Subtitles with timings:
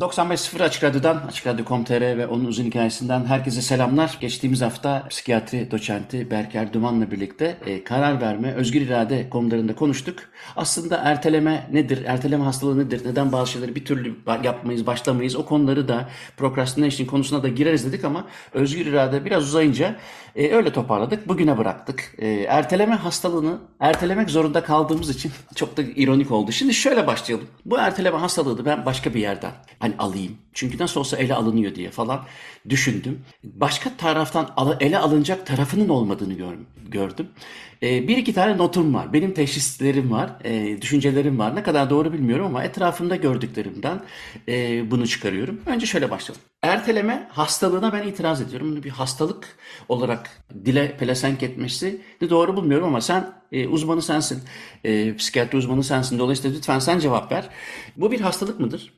[0.00, 4.18] ...95.0 Açık Radyo'dan, Açık Radyo.com.tr ve onun uzun hikayesinden herkese selamlar.
[4.20, 10.18] Geçtiğimiz hafta psikiyatri doçenti Berker Duman'la birlikte e, karar verme, özgür irade konularında konuştuk.
[10.56, 15.88] Aslında erteleme nedir, erteleme hastalığı nedir, neden bazı şeyleri bir türlü yapmayız, başlamayız o konuları
[15.88, 19.96] da procrastination konusuna da gireriz dedik ama özgür irade biraz uzayınca
[20.36, 22.14] e, öyle toparladık, bugüne bıraktık.
[22.18, 26.52] E, erteleme hastalığını ertelemek zorunda kaldığımız için çok da ironik oldu.
[26.52, 27.46] Şimdi şöyle başlayalım.
[27.64, 30.36] Bu erteleme hastalığını ben başka bir yerden hani alayım.
[30.52, 32.24] Çünkü nasıl olsa ele alınıyor diye falan
[32.68, 33.24] düşündüm.
[33.44, 36.34] Başka taraftan ele alınacak tarafının olmadığını
[36.90, 37.28] gördüm.
[37.82, 39.12] E, bir iki tane notum var.
[39.12, 41.56] Benim teşhislerim var, e, düşüncelerim var.
[41.56, 44.00] Ne kadar doğru bilmiyorum ama etrafımda gördüklerimden
[44.48, 45.60] e, bunu çıkarıyorum.
[45.66, 46.42] Önce şöyle başlayalım.
[46.62, 48.72] Erteleme hastalığına ben itiraz ediyorum.
[48.72, 49.56] Bunu bir hastalık
[49.88, 54.42] olarak dile pelesenk etmesi doğru bulmuyorum ama sen e, uzmanı sensin.
[54.84, 56.18] E, psikiyatri uzmanı sensin.
[56.18, 57.48] Dolayısıyla lütfen sen cevap ver.
[57.96, 58.92] Bu bir hastalık mıdır?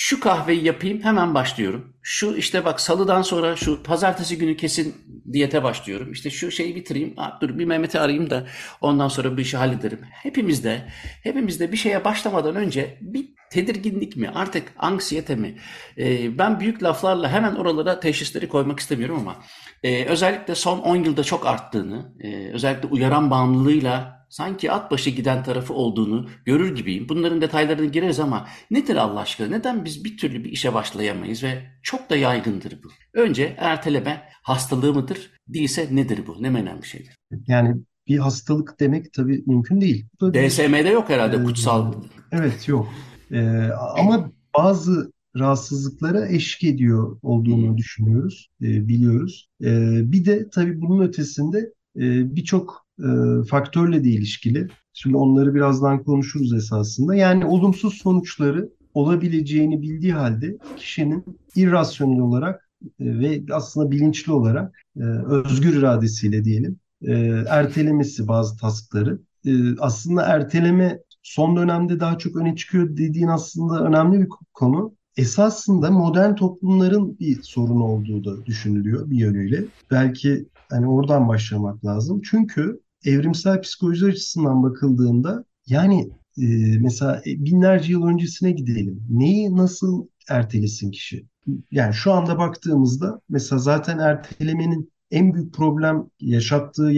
[0.00, 1.94] Şu kahveyi yapayım hemen başlıyorum.
[2.02, 4.94] Şu işte bak salıdan sonra şu pazartesi günü kesin
[5.32, 6.12] diyete başlıyorum.
[6.12, 7.14] İşte şu şeyi bitireyim.
[7.16, 8.46] Aa, dur bir Mehmet'i arayayım da
[8.80, 10.00] ondan sonra bu işi hallederim.
[10.10, 10.88] Hepimizde,
[11.22, 15.58] hepimizde bir şeye başlamadan önce bir tedirginlik mi artık anksiyete mi?
[15.98, 19.36] Ee, ben büyük laflarla hemen oralara teşhisleri koymak istemiyorum ama
[19.82, 25.42] e, özellikle son 10 yılda çok arttığını, e, özellikle uyaran bağımlılığıyla sanki at başı giden
[25.42, 27.08] tarafı olduğunu görür gibiyim.
[27.08, 29.48] Bunların detaylarına gireriz ama nedir Allah aşkına?
[29.48, 32.88] Neden biz bir türlü bir işe başlayamayız ve çok da yaygındır bu.
[33.14, 35.30] Önce erteleme hastalığı mıdır?
[35.48, 36.42] Değilse nedir bu?
[36.42, 37.16] Ne menen bir şeydir?
[37.46, 37.76] Yani
[38.08, 40.06] bir hastalık demek tabii mümkün değil.
[40.20, 41.92] DSM'de yok herhalde ee, kutsal.
[42.32, 42.88] Evet yok.
[43.32, 43.68] Ee,
[43.98, 49.48] ama bazı rahatsızlıklara eşlik ediyor olduğunu düşünüyoruz, e, biliyoruz.
[49.62, 51.58] E, bir de tabii bunun ötesinde
[51.96, 53.08] e, birçok e,
[53.50, 54.68] faktörle de ilişkili.
[54.92, 57.14] Şimdi onları birazdan konuşuruz esasında.
[57.14, 61.24] Yani olumsuz sonuçları olabileceğini bildiği halde kişinin
[61.56, 67.12] irrasyonel olarak e, ve aslında bilinçli olarak e, özgür iradesiyle diyelim e,
[67.48, 69.18] ertelemesi bazı taskları.
[69.46, 74.94] E, aslında erteleme son dönemde daha çok öne çıkıyor dediğin aslında önemli bir konu.
[75.16, 79.64] Esasında modern toplumların bir sorun olduğu da düşünülüyor bir yönüyle.
[79.90, 82.20] Belki hani oradan başlamak lazım.
[82.24, 89.02] Çünkü evrimsel psikoloji açısından bakıldığında yani e, mesela binlerce yıl öncesine gidelim.
[89.10, 91.26] Neyi nasıl ertelesin kişi?
[91.70, 96.92] Yani şu anda baktığımızda mesela zaten ertelemenin en büyük problem yaşattığı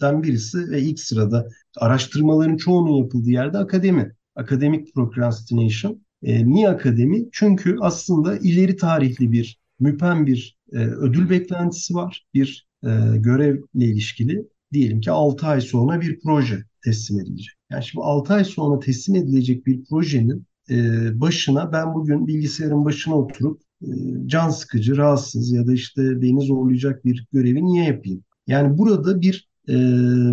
[0.00, 4.12] yerlerden birisi ve ilk sırada araştırmaların çoğunun yapıldığı yerde akademi.
[4.36, 6.02] Akademik procrastination.
[6.22, 7.28] E, niye akademi?
[7.32, 12.26] Çünkü aslında ileri tarihli bir, müpem bir e, ödül beklentisi var.
[12.34, 14.48] Bir e, görevle ilişkili.
[14.72, 17.54] Diyelim ki 6 ay sonra bir proje teslim edilecek.
[17.70, 20.76] Yani şimdi 6 ay sonra teslim edilecek bir projenin e,
[21.20, 23.88] başına ben bugün bilgisayarın başına oturup e,
[24.26, 28.24] can sıkıcı, rahatsız ya da işte beni zorlayacak bir görevi niye yapayım?
[28.46, 29.76] Yani burada bir e,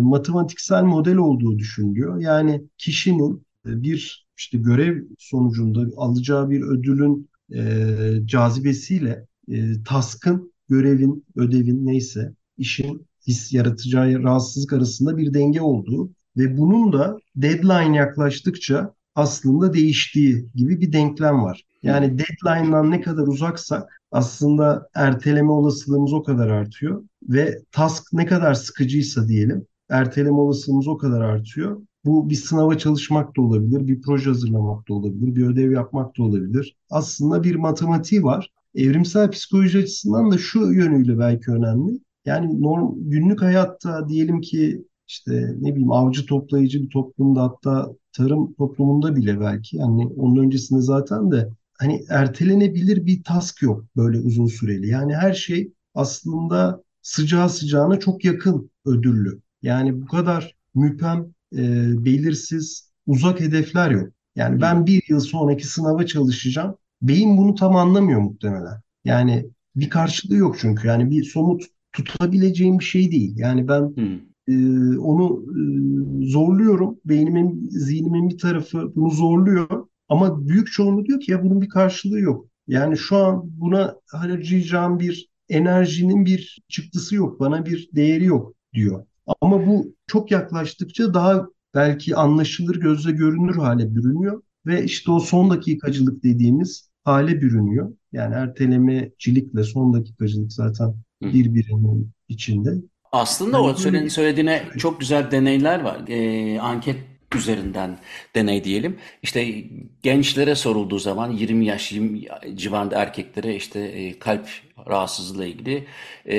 [0.00, 2.20] matematiksel model olduğu düşünülüyor.
[2.20, 7.86] Yani kişinin e, bir işte görev sonucunda alacağı bir ödülün e,
[8.24, 16.58] cazibesiyle e, task'ın, görevin, ödevin neyse işin his yaratacağı rahatsızlık arasında bir denge olduğu ve
[16.58, 21.64] bunun da deadline yaklaştıkça aslında değiştiği gibi bir denklem var.
[21.82, 28.54] Yani deadline'dan ne kadar uzaksak aslında erteleme olasılığımız o kadar artıyor ve task ne kadar
[28.54, 31.80] sıkıcıysa diyelim erteleme olasılığımız o kadar artıyor.
[32.04, 36.22] Bu bir sınava çalışmak da olabilir, bir proje hazırlamak da olabilir, bir ödev yapmak da
[36.22, 36.76] olabilir.
[36.90, 38.52] Aslında bir matematiği var.
[38.74, 42.00] Evrimsel psikoloji açısından da şu yönüyle belki önemli.
[42.24, 48.52] Yani norm, günlük hayatta diyelim ki işte ne bileyim avcı toplayıcı bir toplumda hatta tarım
[48.52, 51.48] toplumunda bile belki yani onun öncesinde zaten de
[51.78, 54.88] hani ertelenebilir bir task yok böyle uzun süreli.
[54.88, 59.40] Yani her şey aslında sıcağı sıcağına çok yakın ödüllü.
[59.62, 61.58] Yani bu kadar müpem, e,
[62.04, 64.08] belirsiz, uzak hedefler yok.
[64.36, 66.76] Yani ben bir yıl sonraki sınava çalışacağım.
[67.02, 68.80] Beyin bunu tam anlamıyor muhtemelen.
[69.04, 69.46] Yani
[69.76, 70.88] bir karşılığı yok çünkü.
[70.88, 73.34] Yani bir somut tutabileceğim bir şey değil.
[73.36, 74.18] Yani ben hmm.
[74.48, 76.98] e, onu e, zorluyorum.
[77.04, 79.86] Beynimin, zihnimin bir tarafı bunu zorluyor.
[80.08, 82.46] Ama büyük çoğunluğu diyor ki ya bunun bir karşılığı yok.
[82.66, 87.40] Yani şu an buna harcayacağım bir enerjinin bir çıktısı yok.
[87.40, 89.06] Bana bir değeri yok diyor.
[89.40, 94.42] Ama bu çok yaklaştıkça daha belki anlaşılır, gözle görünür hale bürünüyor.
[94.66, 97.92] Ve işte o son dakikacılık dediğimiz hale bürünüyor.
[98.12, 102.74] Yani ertelemecilikle son dakikacılık zaten birbirinin içinde.
[103.12, 106.00] Aslında o senin söylediğine çok güzel deneyler var.
[106.08, 106.96] Ee, anket
[107.36, 107.98] üzerinden
[108.34, 108.98] deney diyelim.
[109.22, 109.54] İşte
[110.02, 112.20] gençlere sorulduğu zaman 20 yaş 20
[112.54, 114.48] civarında erkeklere işte e, kalp
[114.88, 115.86] rahatsızlığıyla ilgili
[116.26, 116.36] e,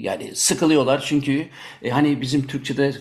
[0.00, 1.46] yani sıkılıyorlar çünkü
[1.82, 2.92] e, hani bizim Türkçe'de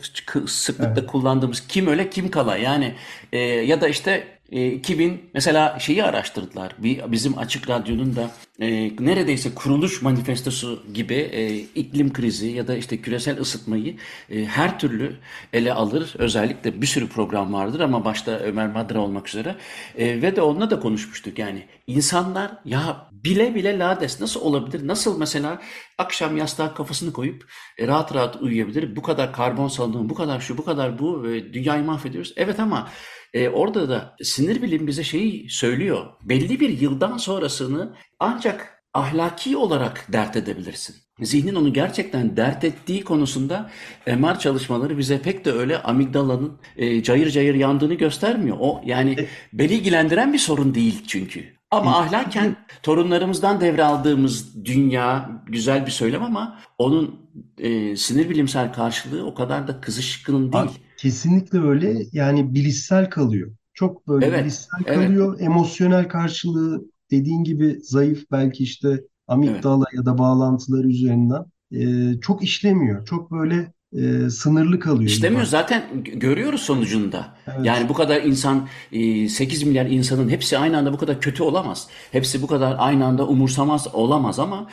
[0.47, 1.07] sıklıkla evet.
[1.11, 2.95] kullandığımız kim öyle kim kala yani
[3.31, 6.75] e, ya da işte 2000 e, mesela şeyi araştırdılar.
[7.07, 12.98] Bizim Açık Radyo'nun da e, neredeyse kuruluş manifestosu gibi e, iklim krizi ya da işte
[12.98, 13.95] küresel ısıtmayı
[14.30, 15.18] e, her türlü
[15.53, 16.13] ele alır.
[16.18, 19.56] Özellikle bir sürü program vardır ama başta Ömer Madra olmak üzere.
[19.98, 21.68] E, ve de onunla da konuşmuştuk yani.
[21.88, 24.88] insanlar ya bile bile lades nasıl olabilir?
[24.88, 25.62] Nasıl mesela
[25.98, 28.95] akşam yastığa kafasını koyup e, rahat rahat uyuyabilir?
[28.95, 31.27] Bu kadar karbon salınımı, bu kadar şu, bu kadar bu.
[31.30, 32.33] E, dünyayı mahvediyoruz.
[32.36, 32.89] Evet ama
[33.33, 36.05] e, orada da sinir bilim bize şeyi söylüyor.
[36.23, 40.95] Belli bir yıldan sonrasını ancak ahlaki olarak dert edebilirsin.
[41.21, 43.69] Zihnin onu gerçekten dert ettiği konusunda
[44.07, 48.57] MR çalışmaları bize pek de öyle amigdalanın e, cayır cayır yandığını göstermiyor.
[48.59, 51.61] O yani e, beni ilgilendiren bir sorun değil çünkü.
[51.71, 59.33] Ama ahlaken torunlarımızdan devraldığımız dünya güzel bir söylem ama onun e, sinir bilimsel karşılığı o
[59.33, 60.79] kadar da kızışkın değil.
[61.01, 62.06] Kesinlikle öyle.
[62.12, 63.51] Yani bilişsel kalıyor.
[63.74, 65.36] Çok böyle evet, bilişsel kalıyor.
[65.38, 65.42] Evet.
[65.48, 73.06] Emosyonel karşılığı dediğin gibi zayıf belki işte amigdala ya da bağlantılar üzerinden e, çok işlemiyor.
[73.06, 75.09] Çok böyle e, sınırlı kalıyor.
[75.09, 77.35] İşlemiyor zaten görüyoruz sonucunda.
[77.47, 77.65] Evet.
[77.65, 81.88] Yani bu kadar insan e, 8 milyar insanın hepsi aynı anda bu kadar kötü olamaz.
[82.11, 84.67] Hepsi bu kadar aynı anda umursamaz olamaz ama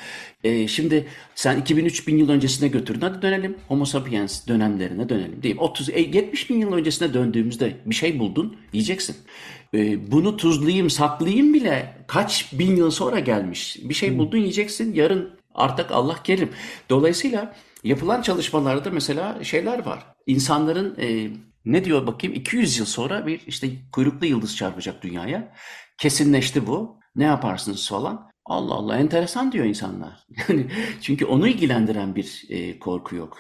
[0.45, 3.01] e, şimdi sen 2003 bin yıl öncesine götürdün.
[3.01, 5.43] Hadi dönelim Homo sapiens dönemlerine dönelim.
[5.43, 9.17] Diyeyim 30 e, 70 bin yıl öncesine döndüğümüzde bir şey buldun diyeceksin.
[9.75, 13.77] E, bunu tuzlayayım saklayayım bile kaç bin yıl sonra gelmiş.
[13.83, 16.49] Bir şey buldun yiyeceksin yarın artık Allah kerim.
[16.91, 17.55] Dolayısıyla
[17.85, 20.07] Yapılan çalışmalarda mesela şeyler var.
[20.27, 21.31] İnsanların e,
[21.65, 25.53] ne diyor bakayım 200 yıl sonra bir işte kuyruklu yıldız çarpacak dünyaya.
[25.99, 26.99] Kesinleşti bu.
[27.17, 28.29] Ne yaparsınız falan.
[28.49, 30.27] Allah Allah enteresan diyor insanlar.
[30.49, 30.67] Yani
[31.01, 33.39] çünkü onu ilgilendiren bir e, korku yok.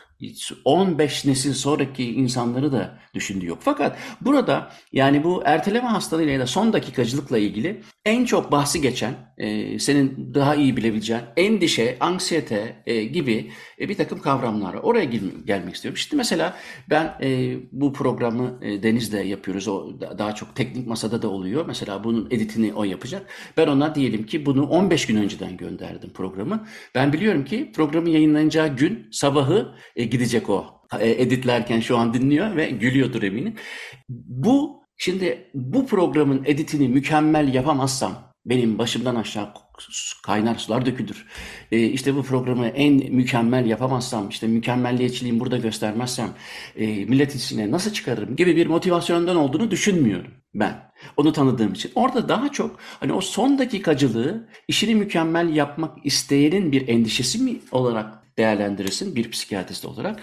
[0.64, 3.58] 15 nesil sonraki insanları da düşündüğü yok.
[3.61, 9.14] Fakat burada yani bu erteleme hastalığıyla ya da son dakikacılıkla ilgili en çok bahsi geçen,
[9.38, 13.50] e, senin daha iyi bilebileceğin endişe, anksiyete e, gibi
[13.81, 14.75] e, bir takım kavramlar.
[14.75, 15.96] Oraya gel gelmek istiyorum.
[15.96, 16.56] İşte mesela
[16.90, 19.69] ben e, bu programı e, Deniz'le yapıyoruz.
[19.69, 21.66] O daha çok teknik masada da oluyor.
[21.66, 23.26] Mesela bunun editini o yapacak.
[23.56, 26.66] Ben ona diyelim ki bunu 15 gün önceden gönderdim programı.
[26.94, 30.66] Ben biliyorum ki programın yayınlanacağı gün sabahı e, gidecek o
[31.00, 33.54] e, editlerken şu an dinliyor ve gülüyordur eminim.
[34.08, 39.49] Bu şimdi bu programın editini mükemmel yapamazsam benim başımdan aşağı
[40.23, 41.26] kaynar sular dökülür.
[41.73, 46.28] E, işte bu programı en mükemmel yapamazsam, işte mükemmelliyetçiliğimi burada göstermezsem
[46.76, 50.88] e, millet içine nasıl çıkarırım gibi bir motivasyondan olduğunu düşünmüyorum ben.
[51.16, 51.92] Onu tanıdığım için.
[51.94, 58.27] Orada daha çok hani o son dakikacılığı işini mükemmel yapmak isteyenin bir endişesi mi olarak
[58.38, 60.21] değerlendirirsin bir psikiyatrist olarak.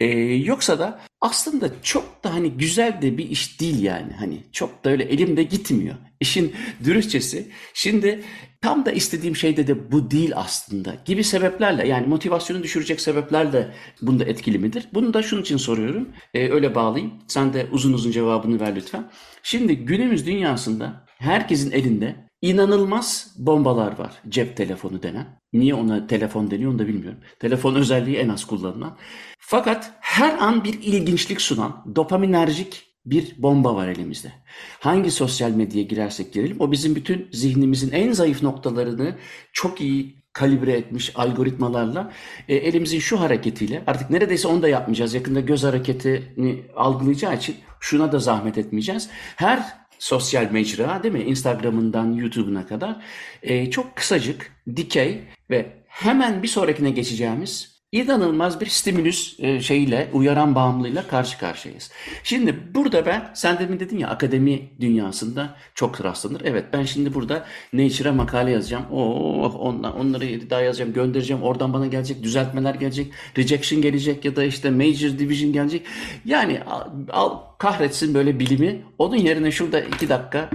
[0.00, 4.12] Ee, yoksa da aslında çok da hani güzel de bir iş değil yani.
[4.12, 5.94] Hani çok da öyle elimde gitmiyor.
[6.20, 6.54] İşin
[6.84, 7.48] dürüstçesi.
[7.74, 8.24] Şimdi
[8.60, 13.74] tam da istediğim şey de de bu değil aslında gibi sebeplerle yani motivasyonu düşürecek sebeplerle
[14.02, 14.88] bunda etkili midir?
[14.94, 16.08] Bunu da şunun için soruyorum.
[16.34, 17.14] Ee, öyle bağlayayım.
[17.28, 19.10] Sen de uzun uzun cevabını ver lütfen.
[19.42, 24.12] Şimdi günümüz dünyasında herkesin elinde inanılmaz bombalar var.
[24.28, 25.26] Cep telefonu denen.
[25.52, 27.20] Niye ona telefon deniyor onu da bilmiyorum.
[27.40, 28.96] Telefon özelliği en az kullanılan.
[29.38, 34.32] Fakat her an bir ilginçlik sunan dopaminerjik bir bomba var elimizde.
[34.80, 39.16] Hangi sosyal medyaya girersek girelim o bizim bütün zihnimizin en zayıf noktalarını
[39.52, 42.12] çok iyi kalibre etmiş algoritmalarla
[42.48, 45.14] e, elimizin şu hareketiyle artık neredeyse onu da yapmayacağız.
[45.14, 49.08] Yakında göz hareketini algılayacağı için şuna da zahmet etmeyeceğiz.
[49.36, 51.22] Her sosyal mecra değil mi?
[51.22, 52.96] Instagram'ından YouTube'una kadar
[53.42, 55.20] e, çok kısacık, dikey
[55.50, 61.90] ve hemen bir sonrakine geçeceğimiz inanılmaz bir stimülüs e, şeyiyle, uyaran bağımlılığıyla karşı karşıyayız.
[62.22, 66.42] Şimdi burada ben, sen demin dedin ya akademi dünyasında çok rastlanır.
[66.44, 68.84] Evet ben şimdi burada Nature'a makale yazacağım.
[68.92, 71.42] Oh, onlar, onları daha yazacağım, göndereceğim.
[71.42, 73.12] Oradan bana gelecek düzeltmeler gelecek.
[73.38, 75.86] Rejection gelecek ya da işte major division gelecek.
[76.24, 78.82] Yani al, al kahretsin böyle bilimi.
[78.98, 80.50] Onun yerine şurada iki dakika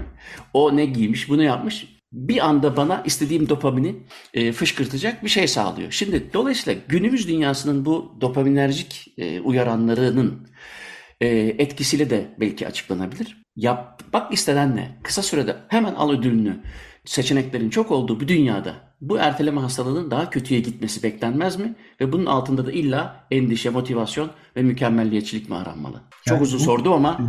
[0.53, 3.95] o ne giymiş, bunu yapmış bir anda bana istediğim dopamini
[4.33, 5.91] e, fışkırtacak bir şey sağlıyor.
[5.91, 10.47] Şimdi dolayısıyla günümüz dünyasının bu dopaminerjik e, uyaranlarının
[11.21, 13.37] e, etkisiyle de belki açıklanabilir.
[13.55, 14.99] Yapmak istenen ne?
[15.03, 16.63] Kısa sürede hemen al ödülünü
[17.05, 21.75] seçeneklerin çok olduğu bir dünyada bu erteleme hastalığının daha kötüye gitmesi beklenmez mi?
[22.01, 26.01] Ve bunun altında da illa endişe, motivasyon ve mükemmelliyetçilik mi aranmalı?
[26.25, 27.19] Çok Yani uzun bu sordum ama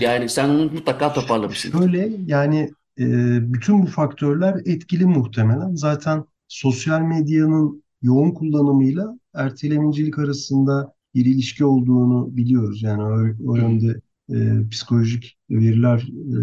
[0.00, 1.78] yani sen onu mutlaka toparlamışsın.
[1.78, 2.70] şöyle yani
[3.00, 5.74] e, bütün bu faktörler etkili muhtemelen.
[5.74, 12.82] Zaten sosyal medyanın yoğun kullanımıyla ertelemecilik arasında bir ilişki olduğunu biliyoruz.
[12.82, 14.00] Yani o, yönde
[14.32, 16.38] e, psikolojik veriler, e,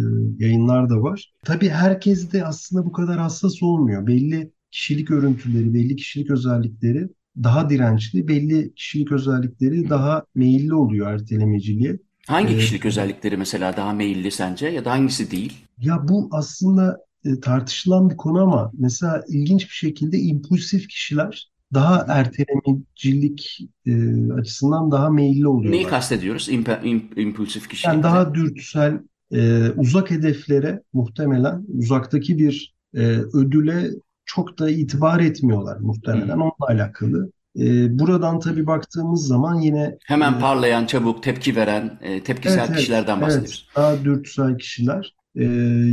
[0.45, 1.33] yayınlar da var.
[1.45, 4.07] Tabii herkes de aslında bu kadar hassas olmuyor.
[4.07, 7.09] Belli kişilik örüntüleri, belli kişilik özellikleri
[7.43, 11.99] daha dirençli, belli kişilik özellikleri daha meyilli oluyor ertelemeciliğe.
[12.27, 15.53] Hangi E, kişilik özellikleri mesela daha meyilli sence ya da hangisi değil?
[15.77, 22.05] Ya bu aslında e, tartışılan bir konu ama mesela ilginç bir şekilde impulsif kişiler daha
[22.09, 23.93] ertelemecilik e,
[24.33, 25.89] açısından daha meyilli Neyi oluyorlar.
[25.89, 26.49] kastediyoruz?
[26.49, 28.03] İmpe, im- impulsif Yani kişilikte.
[28.03, 28.99] daha dürtüsel,
[29.31, 32.99] e, uzak hedeflere muhtemelen uzaktaki bir e,
[33.33, 33.89] ödüle
[34.25, 36.33] çok da itibar etmiyorlar muhtemelen.
[36.33, 36.41] Hmm.
[36.41, 37.31] Onunla alakalı.
[37.59, 42.69] E, buradan tabii baktığımız zaman yine Hemen e, parlayan, çabuk tepki veren, e, Evet, tepkisel
[42.69, 43.21] evet, kişilerden evet.
[43.21, 43.69] bahsediyoruz.
[43.75, 45.43] Daha dürtüsel kişiler Ee,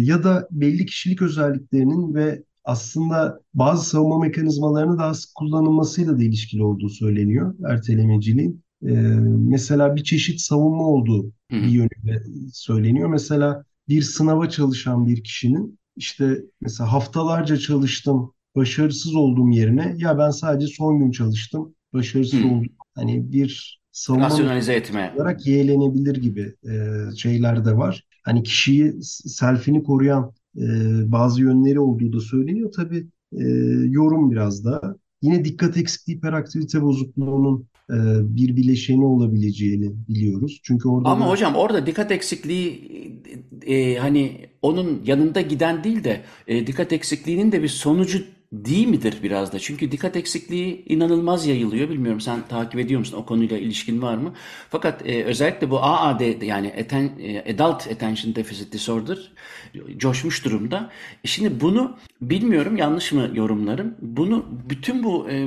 [0.02, 6.62] ya da belli kişilik özelliklerinin ve aslında bazı savunma mekanizmalarını daha sık kullanılmasıyla da ilişkili
[6.62, 8.64] olduğu söyleniyor ertelemeciliğin.
[8.82, 8.87] Ee,
[9.50, 13.08] mesela bir çeşit savunma olduğu Hı bir yönüyle söyleniyor.
[13.08, 20.30] Mesela bir sınava çalışan bir kişinin işte mesela haftalarca çalıştım, başarısız olduğum yerine ya ben
[20.30, 22.46] sadece son gün çalıştım, başarısız Hı.
[22.49, 22.66] oldum.
[22.94, 25.12] Hani bir savunma Rasyonalize etme.
[25.14, 28.04] olarak yeğlenebilir gibi e, şeyler de var.
[28.23, 30.62] Hani kişiyi selfini koruyan e,
[31.12, 32.73] bazı yönleri olduğu da söyleniyor.
[32.76, 33.44] Tabii e,
[33.88, 34.96] yorum biraz da.
[35.23, 37.94] Yine dikkat eksikliği hiperaktivite bozukluğunun e,
[38.37, 40.61] bir bileşeni olabileceğini biliyoruz.
[40.62, 42.90] Çünkü orada Ama da hocam orada dikkat eksikliği
[43.66, 49.16] e, hani onun yanında giden değil de e, dikkat eksikliğinin de bir sonucu değil midir
[49.23, 49.58] biraz da?
[49.58, 51.88] Çünkü dikkat eksikliği inanılmaz yayılıyor.
[51.88, 53.16] Bilmiyorum sen takip ediyor musun?
[53.16, 54.32] O konuyla ilişkin var mı?
[54.70, 59.32] Fakat e, özellikle bu AAD yani atten, e, Adult Attention Deficit Disorder
[59.96, 60.90] coşmuş durumda.
[61.25, 63.94] E şimdi bunu bilmiyorum yanlış mı yorumlarım?
[64.00, 65.46] Bunu bütün bu e,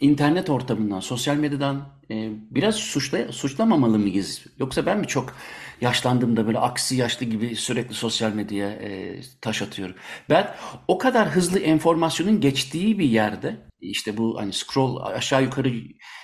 [0.00, 4.44] internet ortamından, sosyal medyadan e, biraz suçla, suçlamamalı mıyız?
[4.58, 5.34] Yoksa ben mi çok
[5.82, 9.96] yaşlandığımda böyle aksi yaşlı gibi sürekli sosyal medyaya e, taş atıyorum?
[10.30, 10.54] Ben
[10.88, 15.72] o kadar hızlı enformasyonun geçtiği bir yerde işte bu hani scroll aşağı yukarı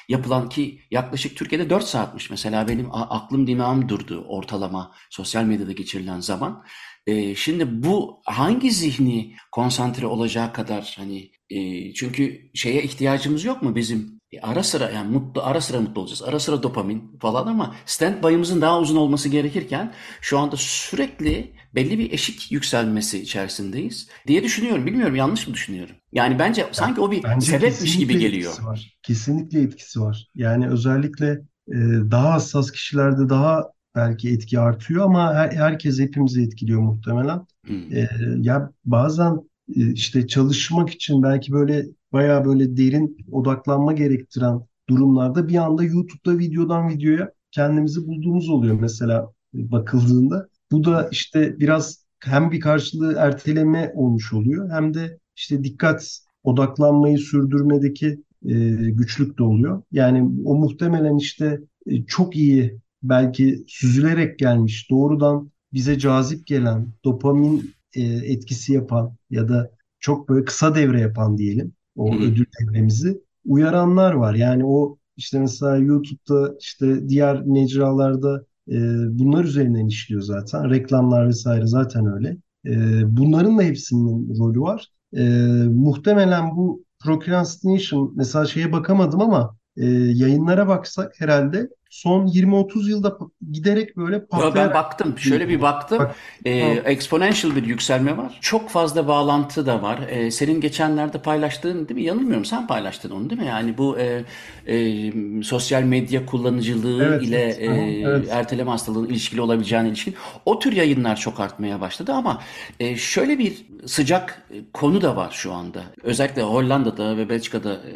[0.09, 6.21] yapılan ki yaklaşık Türkiye'de 4 saatmiş mesela benim aklım dimağım durdu ortalama sosyal medyada geçirilen
[6.21, 6.65] zaman.
[7.07, 13.77] E, şimdi bu hangi zihni konsantre olacağı kadar hani e, çünkü şeye ihtiyacımız yok mu
[13.77, 16.23] bizim e, ara sıra yani mutlu ara sıra mutlu olacağız.
[16.23, 22.13] Ara sıra dopamin falan ama standby'ımızın daha uzun olması gerekirken şu anda sürekli belli bir
[22.13, 24.87] eşik yükselmesi içerisindeyiz diye düşünüyorum.
[24.87, 25.97] Bilmiyorum yanlış mı düşünüyorum?
[26.13, 28.51] Yani bence sanki o bir bence sebepmiş gibi geliyor.
[28.51, 28.99] etkisi var.
[29.03, 30.29] Kesinlikle etkisi var.
[30.35, 31.31] Yani özellikle
[31.69, 31.77] e,
[32.11, 37.47] daha hassas kişilerde daha belki etki artıyor ama her, herkes hepimizi etkiliyor muhtemelen.
[37.67, 37.97] Hmm.
[37.97, 38.09] E,
[38.39, 45.85] ya bazen işte çalışmak için belki böyle bayağı böyle derin odaklanma gerektiren durumlarda bir anda
[45.85, 50.49] YouTube'da videodan videoya kendimizi bulduğumuz oluyor mesela e, bakıldığında.
[50.73, 57.19] Bu da işte biraz hem bir karşılığı erteleme olmuş oluyor hem de işte dikkat odaklanmayı
[57.19, 58.55] sürdürmedeki e,
[58.91, 59.83] güçlük de oluyor.
[59.93, 67.75] Yani o muhtemelen işte e, çok iyi belki süzülerek gelmiş doğrudan bize cazip gelen dopamin
[67.95, 72.19] e, etkisi yapan ya da çok böyle kısa devre yapan diyelim o hı.
[72.19, 74.35] ödül devremizi uyaranlar var.
[74.35, 78.77] Yani o işte mesela YouTube'da işte diğer mecralarda e,
[79.19, 80.71] bunlar üzerinden işliyor zaten.
[80.71, 82.37] Reklamlar vesaire zaten öyle.
[82.67, 84.89] E, bunların da hepsinin rolü var.
[85.17, 85.23] E,
[85.69, 93.19] muhtemelen bu procrastination mesela şeye bakamadım ama e, yayınlara baksak herhalde son 20-30 yılda
[93.53, 94.57] giderek böyle patlayarak...
[94.57, 95.19] Ben baktım.
[95.19, 95.99] Şöyle bir baktım.
[95.99, 96.15] Bak,
[96.45, 96.53] e,
[96.85, 98.39] exponential bir yükselme var.
[98.41, 99.99] Çok fazla bağlantı da var.
[100.09, 102.03] E, senin geçenlerde paylaştığın değil mi?
[102.03, 102.45] Yanılmıyorum.
[102.45, 103.47] Sen paylaştın onu değil mi?
[103.47, 104.25] Yani bu e,
[104.67, 108.29] e, sosyal medya kullanıcılığı evet, ile evet, e, evet.
[108.31, 110.15] erteleme hastalığının ilişkili olabileceğine ilişkin
[110.47, 112.43] o tür yayınlar çok artmaya başladı ama
[112.81, 114.43] e, şöyle bir sıcak
[114.73, 115.83] konu da var şu anda.
[116.03, 117.93] Özellikle Hollanda'da ve Belçika'da e,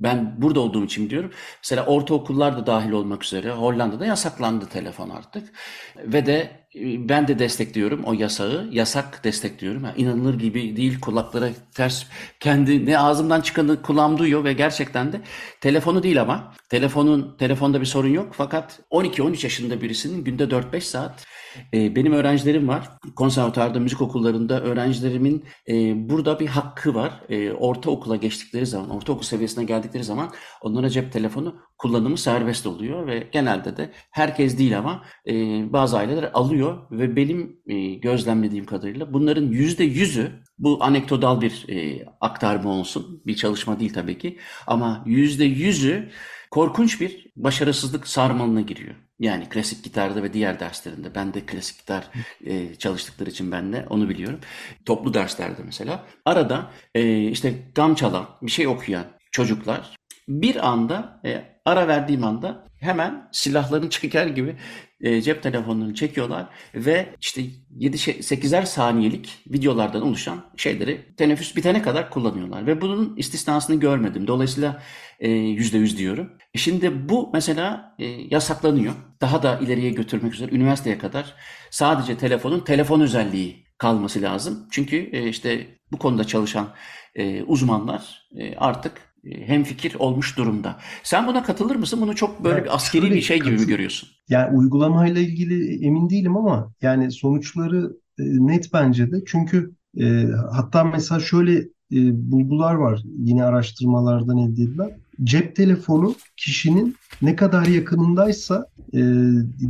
[0.00, 1.30] ben burada olduğum için diyorum.
[1.62, 5.52] Mesela ortaokullar da dahil olmak üzere Hollanda'da yasaklandı telefon artık.
[5.96, 6.50] Ve de
[6.82, 8.68] ben de destekliyorum o yasağı.
[8.72, 9.84] Yasak destekliyorum.
[9.84, 12.04] Yani inanılır gibi değil kulaklara ters
[12.40, 15.20] kendi ne ağzımdan çıkanı kulağım duyuyor ve gerçekten de
[15.60, 21.26] telefonu değil ama telefonun telefonda bir sorun yok fakat 12-13 yaşında birisinin günde 4-5 saat
[21.74, 22.88] e, benim öğrencilerim var.
[23.16, 25.74] Konservatuarda, müzik okullarında öğrencilerimin e,
[26.08, 27.20] burada bir hakkı var.
[27.28, 33.28] E, ortaokula geçtikleri zaman, ortaokul seviyesine geldikleri zaman onlara cep telefonu kullanımı serbest oluyor ve
[33.32, 35.32] genelde de herkes değil ama e,
[35.72, 42.04] bazı aileler alıyor ve benim e, gözlemlediğim kadarıyla bunların yüzde yüzü bu anekdotal bir e,
[42.20, 43.22] aktarma olsun.
[43.26, 46.10] Bir çalışma değil tabii ki ama yüzde yüzü
[46.50, 48.94] korkunç bir başarısızlık sarmalına giriyor.
[49.18, 51.14] Yani klasik gitarda ve diğer derslerinde.
[51.14, 52.04] Ben de klasik gitar
[52.44, 54.40] e, çalıştıkları için ben de onu biliyorum.
[54.86, 56.06] Toplu derslerde mesela.
[56.24, 59.96] Arada e, işte gam çalan, bir şey okuyan çocuklar
[60.28, 64.56] bir anda e, ara verdiğim anda hemen silahlarını çeker gibi
[65.00, 67.42] e, cep telefonlarını çekiyorlar ve işte
[67.78, 72.66] 7-8'er saniyelik videolardan oluşan şeyleri teneffüs bitene kadar kullanıyorlar.
[72.66, 74.26] Ve bunun istisnasını görmedim.
[74.26, 74.82] Dolayısıyla
[75.20, 76.32] e, %100 diyorum.
[76.54, 78.94] E şimdi bu mesela e, yasaklanıyor.
[79.20, 81.34] Daha da ileriye götürmek üzere üniversiteye kadar
[81.70, 84.68] sadece telefonun telefon özelliği kalması lazım.
[84.70, 86.74] Çünkü e, işte bu konuda çalışan
[87.16, 88.92] e, uzmanlar e, artık
[89.24, 90.76] e, hem fikir olmuş durumda.
[91.02, 92.00] Sen buna katılır mısın?
[92.02, 94.08] Bunu çok böyle yani bir askeri bir şey gibi mi görüyorsun?
[94.28, 99.16] Yani uygulamayla ilgili emin değilim ama yani sonuçları e, net bence de.
[99.26, 101.58] Çünkü e, hatta mesela şöyle
[101.92, 104.90] e, bulgular var yine araştırmalardan elde edilen.
[105.24, 109.00] Cep telefonu kişinin ne kadar yakınındaysa e,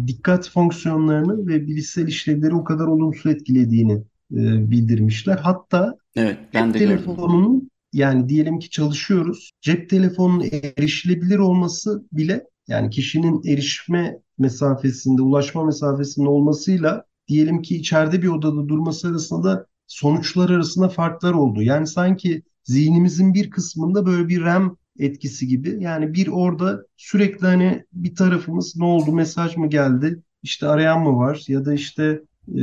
[0.06, 5.36] dikkat fonksiyonlarını ve bilişsel işlevleri o kadar olumsuz etkilediğini e, bildirmişler.
[5.36, 9.50] Hatta evet, ben cep de telefonunun yani diyelim ki çalışıyoruz.
[9.60, 10.44] Cep telefonunun
[10.76, 18.68] erişilebilir olması bile yani kişinin erişme mesafesinde, ulaşma mesafesinde olmasıyla diyelim ki içeride bir odada
[18.68, 21.62] durması arasında sonuçlar arasında farklar oldu.
[21.62, 25.76] Yani sanki zihnimizin bir kısmında böyle bir RAM etkisi gibi.
[25.80, 31.16] Yani bir orada sürekli hani bir tarafımız ne oldu mesaj mı geldi işte arayan mı
[31.16, 32.62] var ya da işte e,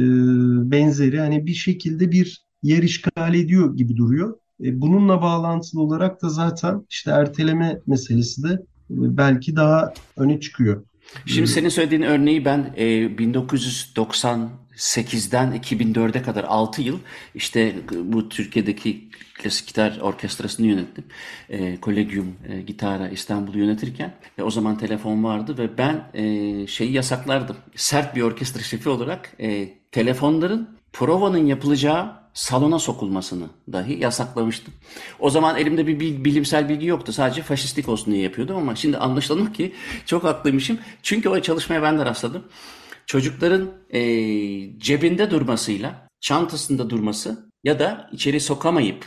[0.71, 4.37] benzeri hani bir şekilde bir yer işgal ediyor gibi duruyor.
[4.63, 8.57] E, bununla bağlantılı olarak da zaten işte erteleme meselesi de e,
[8.89, 10.85] belki daha öne çıkıyor.
[11.25, 13.17] Şimdi senin söylediğin örneği ben e,
[14.77, 16.99] 1998'den 2004'e kadar 6 yıl
[17.35, 21.03] işte bu Türkiye'deki klasik gitar orkestrasını yönettim.
[21.49, 26.91] E, Kolegium e, Gitara İstanbul'u yönetirken e, o zaman telefon vardı ve ben e, şeyi
[26.91, 27.55] yasaklardım.
[27.75, 34.73] Sert bir orkestra şefi olarak e, telefonların provanın yapılacağı salona sokulmasını dahi yasaklamıştım.
[35.19, 37.13] O zaman elimde bir bilimsel bilgi yoktu.
[37.13, 39.73] Sadece faşistlik olsun diye yapıyordum ama şimdi anlaşıldı ki
[40.05, 40.79] çok haklıymışım.
[41.03, 42.43] Çünkü o çalışmaya ben de rastladım.
[43.07, 43.99] Çocukların e,
[44.79, 49.05] cebinde durmasıyla, çantasında durması ya da içeri sokamayıp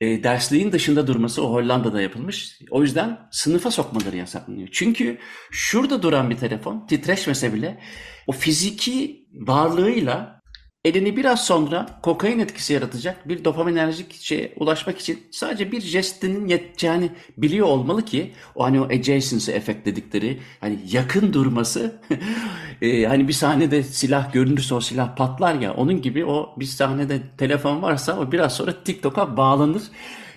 [0.00, 2.60] e, dersliğin dışında durması o Hollanda'da yapılmış.
[2.70, 4.68] O yüzden sınıfa sokmaları yasaklanıyor.
[4.72, 5.18] Çünkü
[5.50, 7.80] şurada duran bir telefon titreşmese bile
[8.26, 10.40] o fiziki varlığıyla
[10.84, 17.10] elini biraz sonra kokain etkisi yaratacak bir dopaminerjik şeye ulaşmak için sadece bir jestinin yeteceğini
[17.38, 22.00] biliyor olmalı ki o hani o adjacency efekt dedikleri hani yakın durması
[22.82, 27.20] e, hani bir sahnede silah görünürse o silah patlar ya onun gibi o bir sahnede
[27.38, 29.82] telefon varsa o biraz sonra TikTok'a bağlanır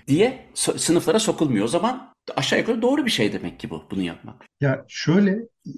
[0.07, 1.65] diye sınıflara sokulmuyor.
[1.65, 4.45] O zaman aşağı yukarı doğru bir şey demek ki bu bunu yapmak.
[4.61, 5.31] Ya şöyle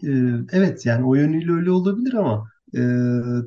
[0.03, 0.11] e,
[0.51, 2.81] evet yani o yönüyle öyle olabilir ama e,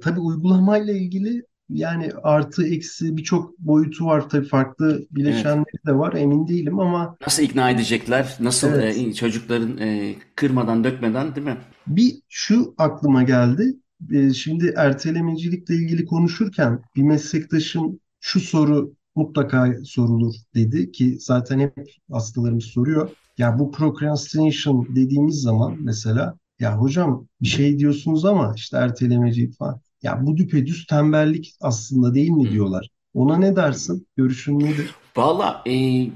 [0.03, 5.87] tabii uygulamayla ilgili yani artı eksi birçok boyutu var tabii farklı bileşenleri evet.
[5.87, 8.97] de var emin değilim ama nasıl ikna edecekler nasıl evet.
[8.97, 11.57] e, çocukların e, kırmadan dökmeden değil mi?
[11.87, 13.75] Bir şu aklıma geldi
[14.13, 21.75] e, şimdi ertelemecilikle ilgili konuşurken bir meslektaşım şu soru mutlaka sorulur dedi ki zaten hep
[22.13, 23.11] hastalarımız soruyor.
[23.39, 29.81] Ya bu procrastination dediğimiz zaman mesela ya hocam bir şey diyorsunuz ama işte ertelemeci falan.
[30.03, 32.89] Ya bu düpedüz tembellik aslında değil mi diyorlar.
[33.15, 34.07] Ona ne dersin?
[34.17, 34.95] Görüşün nedir?
[35.17, 36.07] Valla e,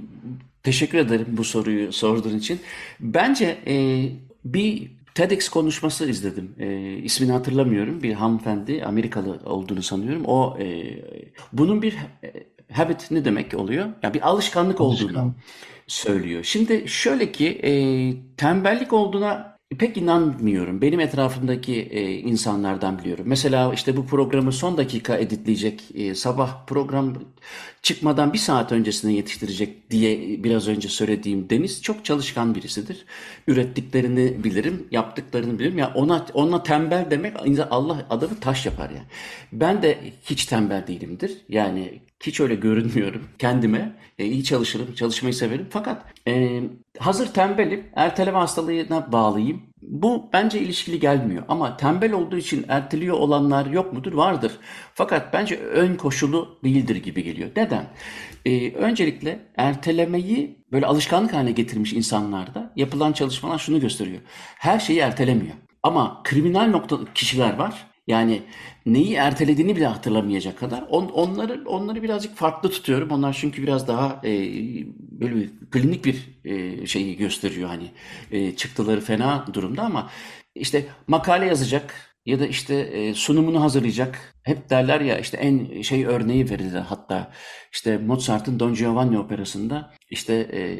[0.62, 2.60] teşekkür ederim bu soruyu sorduğun için.
[3.00, 4.08] Bence e,
[4.44, 6.54] bir TEDx konuşması izledim.
[6.58, 8.02] E, ismini hatırlamıyorum.
[8.02, 10.24] Bir hanımefendi Amerikalı olduğunu sanıyorum.
[10.24, 10.96] O e,
[11.52, 12.32] bunun bir e,
[12.72, 13.86] habit ne demek oluyor?
[14.02, 15.08] Yani bir alışkanlık Alışkan.
[15.08, 15.34] olduğunu
[15.86, 16.44] söylüyor.
[16.44, 17.70] Şimdi şöyle ki e,
[18.36, 20.82] tembellik olduğuna pek inanmıyorum.
[20.82, 23.24] Benim etrafımdaki e, insanlardan biliyorum.
[23.28, 27.14] Mesela işte bu programı son dakika editleyecek, e, sabah program
[27.82, 33.04] çıkmadan bir saat öncesine yetiştirecek diye biraz önce söylediğim Deniz çok çalışkan birisidir.
[33.46, 35.78] Ürettiklerini bilirim, yaptıklarını bilirim.
[35.78, 37.36] Ya ona ona tembel demek
[37.70, 39.06] Allah adamı taş yapar yani.
[39.52, 41.36] Ben de hiç tembel değilimdir.
[41.48, 43.96] Yani hiç öyle görünmüyorum kendime.
[44.18, 45.66] E, iyi çalışırım, çalışmayı severim.
[45.70, 46.62] Fakat e,
[46.98, 49.62] hazır tembelim, erteleme hastalığına bağlıyım.
[49.82, 51.42] Bu bence ilişkili gelmiyor.
[51.48, 54.12] Ama tembel olduğu için erteliyor olanlar yok mudur?
[54.12, 54.52] Vardır.
[54.94, 57.50] Fakat bence ön koşulu değildir gibi geliyor.
[57.56, 57.86] Neden?
[58.46, 64.20] Ee, öncelikle ertelemeyi böyle alışkanlık haline getirmiş insanlarda yapılan çalışmalar şunu gösteriyor.
[64.58, 65.54] Her şeyi ertelemiyor.
[65.82, 67.86] Ama kriminal nokta kişiler var.
[68.06, 68.42] Yani
[68.86, 70.82] neyi ertelediğini bile hatırlamayacak kadar.
[70.90, 73.10] On, onları onları birazcık farklı tutuyorum.
[73.10, 74.30] Onlar çünkü biraz daha e,
[75.20, 77.90] böyle bir klinik bir e, şeyi gösteriyor hani
[78.30, 80.10] e, çıktıları fena durumda ama
[80.54, 84.34] işte makale yazacak ya da işte e, sunumunu hazırlayacak.
[84.42, 87.32] Hep derler ya işte en şey örneği verilir hatta
[87.72, 90.76] işte Mozart'ın Don Giovanni operasında işte e,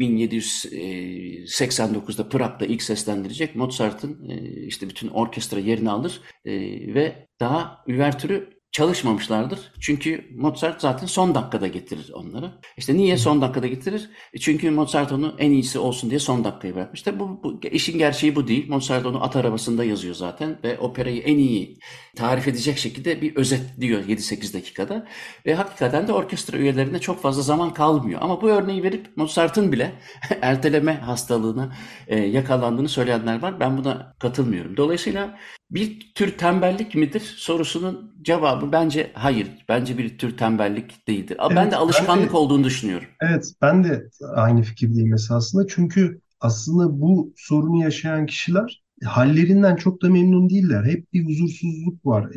[0.00, 6.52] 1789'da Prag'da ilk seslendirecek Mozart'ın e, işte bütün orkestra yerini alır e,
[6.94, 9.72] ve daha üvertürü çalışmamışlardır.
[9.80, 12.52] Çünkü Mozart zaten son dakikada getirir onları.
[12.76, 14.10] İşte niye son dakikada getirir?
[14.32, 17.02] E çünkü Mozart onu en iyisi olsun diye son dakikaya bırakmış.
[17.02, 18.68] Tabi bu, bu işin gerçeği bu değil.
[18.68, 21.78] Mozart onu at arabasında yazıyor zaten ve operayı en iyi
[22.16, 25.06] tarif edecek şekilde bir özet diyor 7-8 dakikada.
[25.46, 28.20] Ve hakikaten de orkestra üyelerine çok fazla zaman kalmıyor.
[28.22, 29.92] Ama bu örneği verip Mozart'ın bile
[30.42, 31.76] erteleme hastalığına
[32.08, 33.60] e, yakalandığını söyleyenler var.
[33.60, 34.76] Ben buna katılmıyorum.
[34.76, 35.38] Dolayısıyla
[35.70, 39.48] bir tür tembellik midir sorusunun cevabı bence hayır.
[39.68, 41.36] Bence bir tür tembellik değildir.
[41.40, 43.08] Ama ben Evet, de ben alışkanlık de olduğunu düşünüyorum.
[43.20, 45.66] evet ben de aynı fikirdeyim esasında.
[45.68, 50.84] Çünkü aslında bu sorunu yaşayan kişiler hallerinden çok da memnun değiller.
[50.84, 52.30] Hep bir huzursuzluk var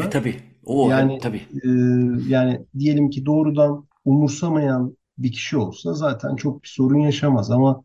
[0.00, 0.10] E esasında.
[0.10, 0.36] tabii.
[0.64, 1.48] O hep Yani tabii.
[1.64, 1.68] e,
[2.28, 7.84] yani diyelim ki doğrudan umursamayan bir kişi olsa zaten çok bir sorun yaşamaz ama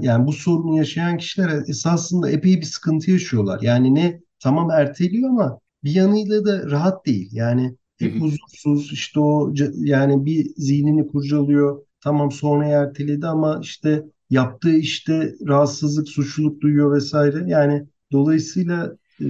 [0.00, 3.60] yani bu sorunu yaşayan kişiler esasında epey bir sıkıntı yaşıyorlar.
[3.62, 7.28] Yani ne tamam erteliyor ama bir yanıyla da rahat değil.
[7.32, 11.82] Yani hep huzursuz işte o yani bir zihnini kurcalıyor.
[12.00, 17.44] Tamam sonra erteledi ama işte yaptığı işte rahatsızlık, suçluluk duyuyor vesaire.
[17.46, 19.26] Yani dolayısıyla e,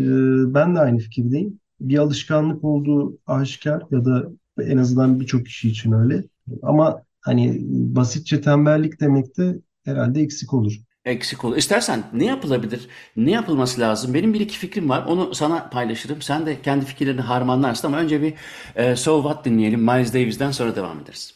[0.54, 4.28] ben de aynı fikirdeyim bir alışkanlık olduğu aşikar ya da
[4.60, 6.24] en azından birçok kişi için öyle.
[6.62, 10.72] Ama hani basitçe tembellik demek de herhalde eksik olur.
[11.04, 11.56] Eksik olur.
[11.56, 12.88] İstersen ne yapılabilir?
[13.16, 14.14] Ne yapılması lazım?
[14.14, 15.06] Benim bir iki fikrim var.
[15.06, 16.22] Onu sana paylaşırım.
[16.22, 18.34] Sen de kendi fikirlerini harmanlarsın ama önce bir
[18.76, 19.80] e, So What dinleyelim.
[19.80, 21.34] Miles Davis'den sonra devam ederiz.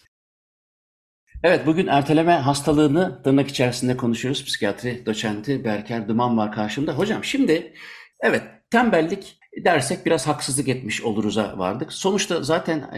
[1.42, 4.44] Evet, bugün erteleme hastalığını tırnak içerisinde konuşuyoruz.
[4.44, 6.92] Psikiyatri doçenti Berker Duman var karşımda.
[6.92, 7.72] Hocam şimdi
[8.20, 11.92] evet tembellik dersek biraz haksızlık etmiş oluruz'a vardık.
[11.92, 12.90] Sonuçta zaten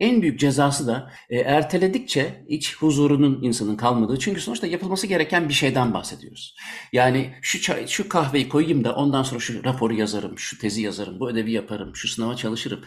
[0.00, 4.18] en büyük cezası da erteledikçe iç huzurunun insanın kalmadığı.
[4.18, 6.56] Çünkü sonuçta yapılması gereken bir şeyden bahsediyoruz.
[6.92, 11.20] Yani şu çay, şu kahveyi koyayım da ondan sonra şu raporu yazarım, şu tezi yazarım,
[11.20, 12.80] bu ödevi yaparım, şu sınava çalışırım,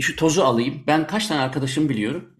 [0.00, 0.82] şu tozu alayım.
[0.86, 2.36] Ben kaç tane arkadaşım biliyorum.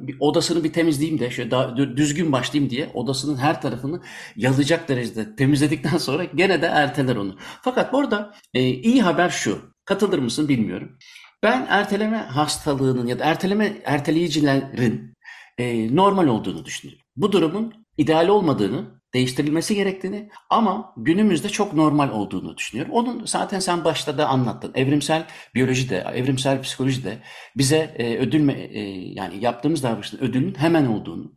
[0.00, 4.02] Bir odasını bir temizleyeyim de şöyle daha dü- düzgün başlayayım diye odasının her tarafını
[4.36, 7.36] yalayacak derecede temizledikten sonra gene de erteler onu.
[7.62, 9.72] Fakat burada iyi haber şu.
[9.84, 10.98] Katılır mısın bilmiyorum.
[11.42, 15.14] Ben erteleme hastalığının ya da erteleme erteleyicilerin
[15.58, 17.04] e, normal olduğunu düşünüyorum.
[17.16, 22.92] Bu durumun ideal olmadığını, değiştirilmesi gerektiğini ama günümüzde çok normal olduğunu düşünüyorum.
[22.94, 24.72] Onun zaten sen başta da anlattın.
[24.74, 27.18] Evrimsel biyoloji de, evrimsel psikoloji de
[27.56, 28.80] bize e, ödül e,
[29.14, 31.32] yani yaptığımız davranışın ödülün hemen olduğunu,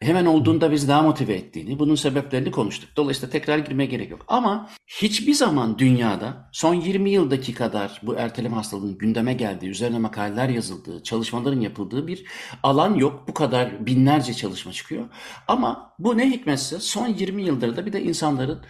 [0.00, 2.90] hemen olduğunda bizi daha motive ettiğini, bunun sebeplerini konuştuk.
[2.96, 4.24] Dolayısıyla tekrar girmeye gerek yok.
[4.28, 10.48] Ama hiçbir zaman dünyada son 20 yıldaki kadar bu erteleme hastalığının gündeme geldiği, üzerine makaleler
[10.48, 12.24] yazıldığı, çalışmaların yapıldığı bir
[12.62, 13.24] alan yok.
[13.28, 15.04] Bu kadar binlerce çalışma çıkıyor.
[15.48, 18.62] Ama bu ne hikmetse son 20 yıldır da bir de insanların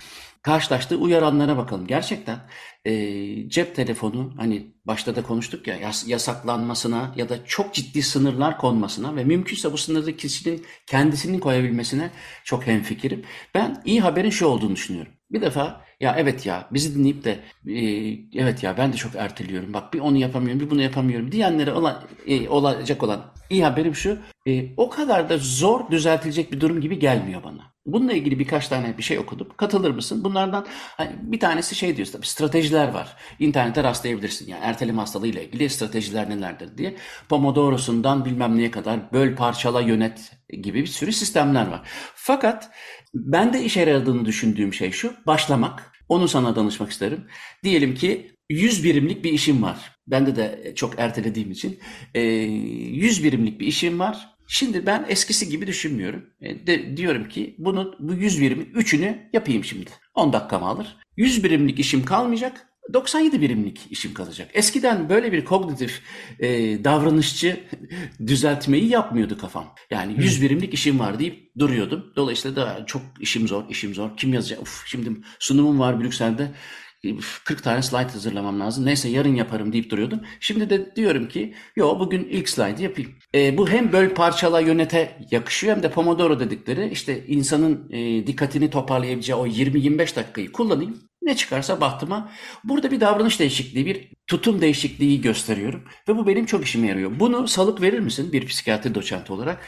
[0.42, 1.86] karşılaştığı uyaranlara bakalım.
[1.86, 2.38] Gerçekten
[2.84, 8.58] e, cep telefonu hani başta da konuştuk ya yas- yasaklanmasına ya da çok ciddi sınırlar
[8.58, 12.10] konmasına ve mümkünse bu sınırı kişinin kendisinin koyabilmesine
[12.44, 13.24] çok hemfikirim.
[13.54, 15.12] Ben iyi haberin şu olduğunu düşünüyorum.
[15.30, 17.80] Bir defa ya evet ya bizi dinleyip de e,
[18.40, 19.74] evet ya ben de çok erteliyorum.
[19.74, 24.18] Bak bir onu yapamıyorum, bir bunu yapamıyorum diyenlere olan, e, olacak olan iyi haberim şu.
[24.46, 27.76] e, o kadar da zor düzeltilecek bir durum gibi gelmiyor bana.
[27.86, 29.48] Bununla ilgili birkaç tane bir şey okudum.
[29.56, 30.24] Katılır mısın?
[30.24, 33.16] Bunlardan hani bir tanesi şey diyor tabii stratejiler var.
[33.38, 34.48] İnternette rastlayabilirsin.
[34.50, 36.96] Yani erteleme hastalığıyla ilgili stratejiler nelerdir diye.
[37.28, 40.32] Pomodoro'sundan bilmem neye kadar böl, parçala, yönet
[40.62, 41.80] gibi bir sürü sistemler var.
[42.14, 42.70] Fakat
[43.24, 45.12] ben de işe yaradığını düşündüğüm şey şu.
[45.26, 45.92] Başlamak.
[46.08, 47.24] Onu sana danışmak isterim.
[47.64, 49.92] Diyelim ki 100 birimlik bir işim var.
[50.06, 51.78] Bende de çok ertelediğim için.
[52.14, 54.36] 100 birimlik bir işim var.
[54.48, 56.24] Şimdi ben eskisi gibi düşünmüyorum.
[56.40, 59.90] E, de, diyorum ki bunu bu 100 birimin 3'ünü yapayım şimdi.
[60.14, 60.96] 10 dakikamı alır.
[61.16, 62.68] 100 birimlik işim kalmayacak.
[62.92, 64.50] 97 birimlik işim kalacak.
[64.54, 66.02] Eskiden böyle bir kognitif
[66.40, 66.48] e,
[66.84, 67.60] davranışçı
[68.26, 69.74] düzeltmeyi yapmıyordu kafam.
[69.90, 72.12] Yani 100 birimlik işim var deyip duruyordum.
[72.16, 74.16] Dolayısıyla da çok işim zor, işim zor.
[74.16, 74.62] Kim yazacak?
[74.62, 76.50] Uf, şimdi sunumum var Brüksel'de.
[77.44, 78.86] 40 tane slide hazırlamam lazım.
[78.86, 80.20] Neyse yarın yaparım deyip duruyordum.
[80.40, 83.10] Şimdi de diyorum ki yo bugün ilk slide yapayım.
[83.34, 88.70] E, bu hem böl parçala yönete yakışıyor hem de Pomodoro dedikleri işte insanın e, dikkatini
[88.70, 91.00] toparlayabileceği o 20-25 dakikayı kullanayım.
[91.26, 92.30] Ne çıkarsa bahtıma.
[92.64, 95.82] Burada bir davranış değişikliği, bir tutum değişikliği gösteriyorum.
[96.08, 97.20] Ve bu benim çok işime yarıyor.
[97.20, 99.58] Bunu salık verir misin bir psikiyatri doçenti olarak?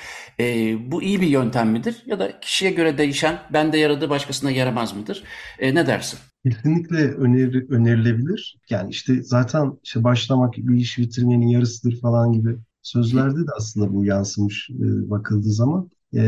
[0.41, 2.03] E, bu iyi bir yöntem midir?
[2.07, 5.23] Ya da kişiye göre değişen, bende yaradı başkasına yaramaz mıdır?
[5.59, 6.19] E, ne dersin?
[6.45, 8.59] Kesinlikle öneri, önerilebilir.
[8.71, 14.05] Yani işte zaten işte başlamak bir iş bitirmenin yarısıdır falan gibi sözlerde de aslında bu
[14.05, 15.91] yansımış e, bakıldığı zaman.
[16.15, 16.21] E,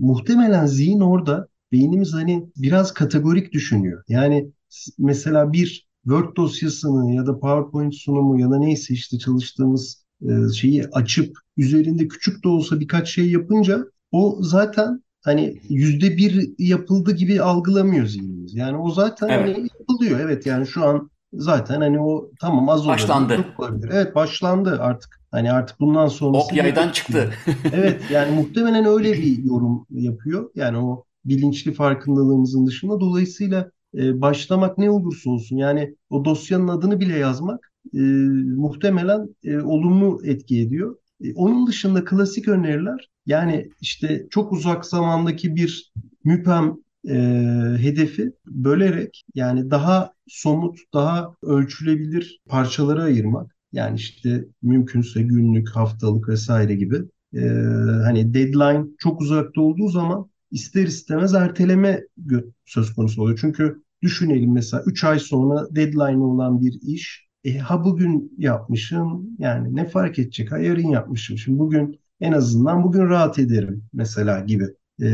[0.00, 4.02] muhtemelen zihin orada beynimiz hani biraz kategorik düşünüyor.
[4.08, 4.50] Yani
[4.98, 10.84] mesela bir Word dosyasını ya da PowerPoint sunumu ya da neyse işte çalıştığımız e, şeyi
[10.92, 17.42] açıp üzerinde küçük de olsa birkaç şey yapınca o zaten hani yüzde bir yapıldı gibi
[17.42, 18.54] algılamıyor zihnimiz.
[18.54, 19.56] Yani o zaten Evet.
[19.56, 20.20] hani yapılıyor.
[20.20, 23.44] Evet yani şu an zaten hani o tamam az olabilir, Başlandı.
[23.58, 23.90] olabilir.
[23.92, 25.20] Evet başlandı artık.
[25.30, 27.30] Hani artık bundan sonrası Ok yaydan çıktı.
[27.72, 30.50] Evet yani muhtemelen öyle bir yorum yapıyor.
[30.54, 33.00] Yani o bilinçli farkındalığımızın dışında.
[33.00, 37.98] Dolayısıyla e, başlamak ne olursa olsun yani o dosyanın adını bile yazmak e,
[38.56, 40.96] muhtemelen e, olumlu etki ediyor.
[41.24, 45.92] E, onun dışında klasik öneriler yani işte çok uzak zamandaki bir
[46.24, 46.76] müpem
[47.08, 47.14] e,
[47.78, 53.56] hedefi bölerek yani daha somut, daha ölçülebilir parçalara ayırmak.
[53.72, 56.96] Yani işte mümkünse günlük, haftalık vesaire gibi.
[57.34, 57.40] E,
[58.04, 62.04] hani deadline çok uzakta olduğu zaman ister istemez erteleme
[62.64, 63.38] söz konusu oluyor.
[63.40, 67.30] Çünkü düşünelim mesela 3 ay sonra deadline olan bir iş.
[67.44, 71.38] E, ha bugün yapmışım yani ne fark edecek ha yarın yapmışım.
[71.38, 74.64] Şimdi bugün en azından bugün rahat ederim mesela gibi
[75.02, 75.06] e,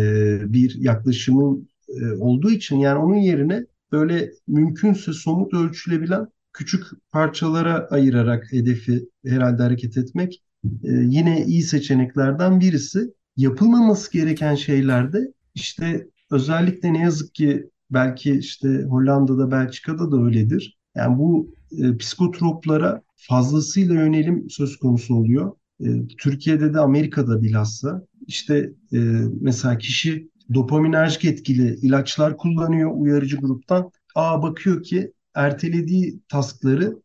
[0.53, 8.53] bir yaklaşımın e, olduğu için yani onun yerine böyle mümkünse somut ölçülebilen küçük parçalara ayırarak
[8.53, 13.15] hedefi herhalde hareket etmek e, yine iyi seçeneklerden birisi.
[13.37, 20.79] Yapılmaması gereken şeylerde işte özellikle ne yazık ki belki işte Hollanda'da, Belçika'da da öyledir.
[20.97, 25.53] Yani bu e, psikotroplara fazlasıyla yönelim söz konusu oluyor.
[25.81, 28.99] E, Türkiye'de de Amerika'da bilhassa işte e,
[29.41, 33.91] mesela kişi dopaminerjik etkili ilaçlar kullanıyor uyarıcı gruptan.
[34.15, 36.97] Aa bakıyor ki ertelediği taskları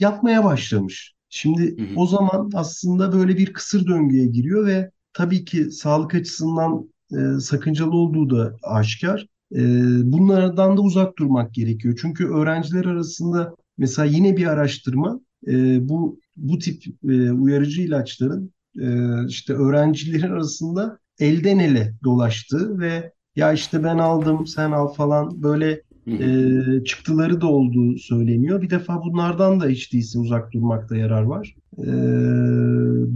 [0.00, 1.14] yapmaya başlamış.
[1.28, 1.86] Şimdi Hı hı.
[1.96, 7.96] o zaman aslında böyle bir kısır döngüye giriyor ve tabii ki sağlık açısından e, sakıncalı
[7.96, 9.26] olduğu da aşikar.
[9.54, 9.60] E,
[10.12, 11.98] bunlardan da uzak durmak gerekiyor.
[12.00, 18.88] Çünkü öğrenciler arasında mesela yine bir araştırma e, bu bu tip e, uyarıcı ilaçların e,
[19.28, 25.82] işte öğrencilerin arasında elden ele dolaştığı ve ya işte ben aldım sen al falan böyle.
[26.12, 28.62] E, çıktıları da olduğu söyleniyor.
[28.62, 31.54] Bir defa bunlardan da hiç değilse uzak durmakta yarar var.
[31.78, 31.86] E,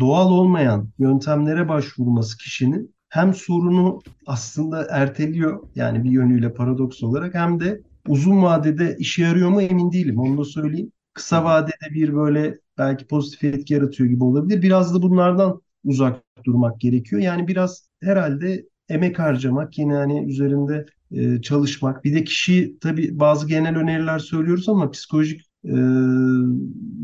[0.00, 7.61] doğal olmayan yöntemlere başvurması kişinin hem sorunu aslında erteliyor yani bir yönüyle paradoks olarak hem
[7.61, 10.92] de uzun vadede işe yarıyor mu emin değilim onu da söyleyeyim.
[11.14, 14.62] Kısa vadede bir böyle belki pozitif etki yaratıyor gibi olabilir.
[14.62, 17.22] Biraz da bunlardan uzak durmak gerekiyor.
[17.22, 22.05] Yani biraz herhalde emek harcamak yine hani üzerinde e, çalışmak.
[22.05, 25.77] Bir de kişi tabii bazı genel öneriler söylüyoruz ama psikolojik e,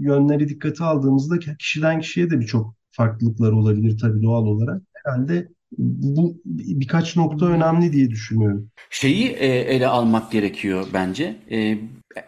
[0.00, 4.82] yönleri dikkate aldığımızda kişiden kişiye de birçok farklılıklar olabilir tabii doğal olarak.
[5.04, 8.70] Herhalde bu birkaç nokta önemli diye düşünüyorum.
[8.90, 11.36] Şeyi e, ele almak gerekiyor bence.
[11.50, 11.78] E,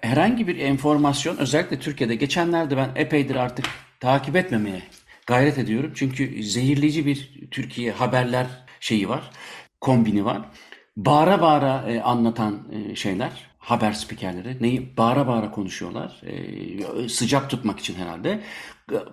[0.00, 3.66] herhangi bir enformasyon özellikle Türkiye'de geçenlerde ben epeydir artık
[4.00, 4.82] takip etmemeye
[5.26, 5.92] gayret ediyorum.
[5.94, 8.46] Çünkü zehirleyici bir Türkiye haberler
[8.80, 9.30] şeyi var,
[9.80, 10.42] kombini var.
[11.06, 16.20] Bağıra bağıra e, anlatan e, şeyler, haber spikerleri neyi bağıra bağıra konuşuyorlar.
[16.22, 18.40] E, sıcak tutmak için herhalde.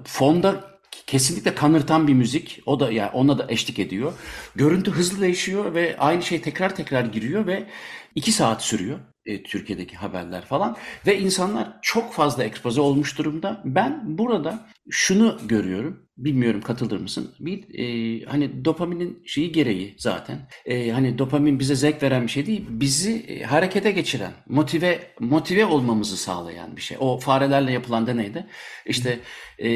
[0.03, 2.61] Fonda kesinlikle kanırtan bir müzik.
[2.65, 4.13] O da yani ona da eşlik ediyor.
[4.55, 7.67] Görüntü hızlı değişiyor ve aynı şey tekrar tekrar giriyor ve
[8.15, 13.61] iki saat sürüyor e, Türkiye'deki haberler falan ve insanlar çok fazla ekspoze olmuş durumda.
[13.65, 16.07] Ben burada şunu görüyorum.
[16.17, 17.35] Bilmiyorum katılır mısın?
[17.39, 20.49] Bir e, hani dopaminin şeyi gereği zaten.
[20.65, 22.65] E, hani dopamin bize zevk veren bir şey değil.
[22.69, 26.97] Bizi e, harekete geçiren, motive motive olmamızı sağlayan bir şey.
[26.99, 28.47] O farelerle yapılan deneyde
[28.85, 29.19] işte
[29.59, 29.69] e,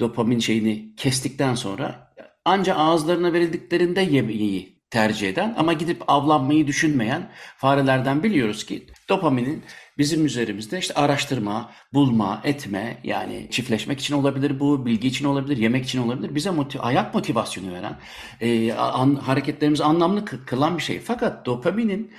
[0.00, 2.12] dopamin şeyini kestikten sonra
[2.44, 9.64] anca ağızlarına verildiklerinde yemeği tercih eden ama gidip avlanmayı düşünmeyen farelerden biliyoruz ki dopaminin
[9.98, 15.84] bizim üzerimizde işte araştırma, bulma, etme yani çiftleşmek için olabilir bu, bilgi için olabilir, yemek
[15.84, 16.34] için olabilir.
[16.34, 17.98] Bize motiv hayat motivasyonu veren,
[18.40, 21.00] e, an, hareketlerimizi anlamlı kılan bir şey.
[21.00, 22.12] Fakat dopaminin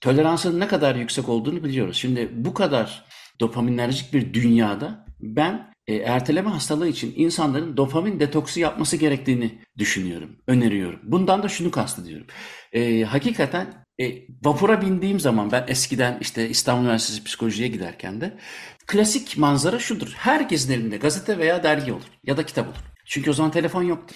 [0.00, 1.96] toleransının ne kadar yüksek olduğunu biliyoruz.
[1.96, 3.04] Şimdi bu kadar
[3.40, 11.00] dopaminerjik bir dünyada ben e, erteleme hastalığı için insanların dopamin detoksu yapması gerektiğini düşünüyorum, öneriyorum.
[11.02, 12.26] Bundan da şunu kastediyorum.
[12.72, 14.12] E, hakikaten e,
[14.44, 18.38] vapura bindiğim zaman ben eskiden işte İstanbul Üniversitesi psikolojiye giderken de
[18.86, 20.12] klasik manzara şudur.
[20.16, 22.76] Herkesin elinde gazete veya dergi olur ya da kitap olur.
[23.04, 24.14] Çünkü o zaman telefon yoktu.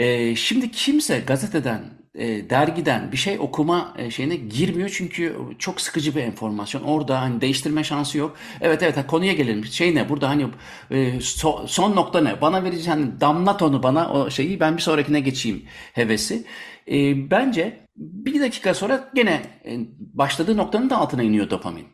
[0.00, 1.84] E, şimdi kimse gazeteden,
[2.14, 6.82] e, dergiden bir şey okuma e, şeyine girmiyor çünkü çok sıkıcı bir enformasyon.
[6.82, 8.36] Orada hani değiştirme şansı yok.
[8.60, 9.64] Evet evet konuya gelelim.
[9.64, 10.46] Şey ne burada hani
[10.90, 12.40] e, so, son nokta ne?
[12.40, 16.44] Bana vereceğin hani damlat onu bana o şeyi ben bir sonrakine geçeyim hevesi.
[16.90, 21.86] E, bence bir dakika sonra gene e, başladığı noktanın da altına iniyor dopamin.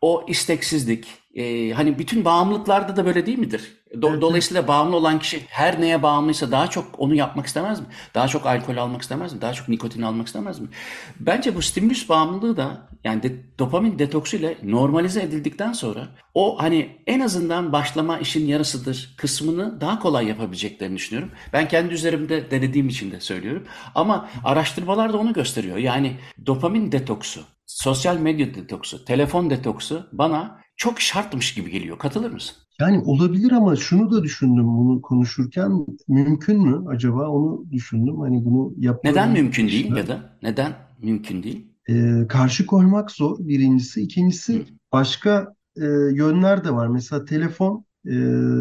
[0.00, 3.72] O isteksizlik, e, hani bütün bağımlılıklarda da böyle değil midir?
[3.94, 4.22] Do- evet.
[4.22, 7.86] Dolayısıyla bağımlı olan kişi her neye bağımlıysa daha çok onu yapmak istemez mi?
[8.14, 9.40] Daha çok alkol almak istemez mi?
[9.40, 10.68] Daha çok nikotin almak istemez mi?
[11.20, 16.96] Bence bu stimülüs bağımlılığı da yani de, dopamin detoksu ile normalize edildikten sonra o hani
[17.06, 21.30] en azından başlama işin yarısıdır kısmını daha kolay yapabileceklerini düşünüyorum.
[21.52, 23.64] Ben kendi üzerimde denediğim için de söylüyorum.
[23.94, 25.76] Ama araştırmalar da onu gösteriyor.
[25.76, 26.16] Yani
[26.46, 31.98] dopamin detoksu, sosyal medya detoksu, telefon detoksu bana çok şartmış gibi geliyor.
[31.98, 32.56] Katılır mısın?
[32.80, 38.20] Yani olabilir ama şunu da düşündüm bunu konuşurken mümkün mü acaba onu düşündüm.
[38.20, 41.66] Hani bunu yapmak Neden mümkün değil ya da neden mümkün değil?
[41.88, 44.02] Ee, karşı koymak zor birincisi.
[44.02, 44.64] İkincisi Hı.
[44.92, 46.86] başka e, yönler de var.
[46.86, 48.16] Mesela telefon e,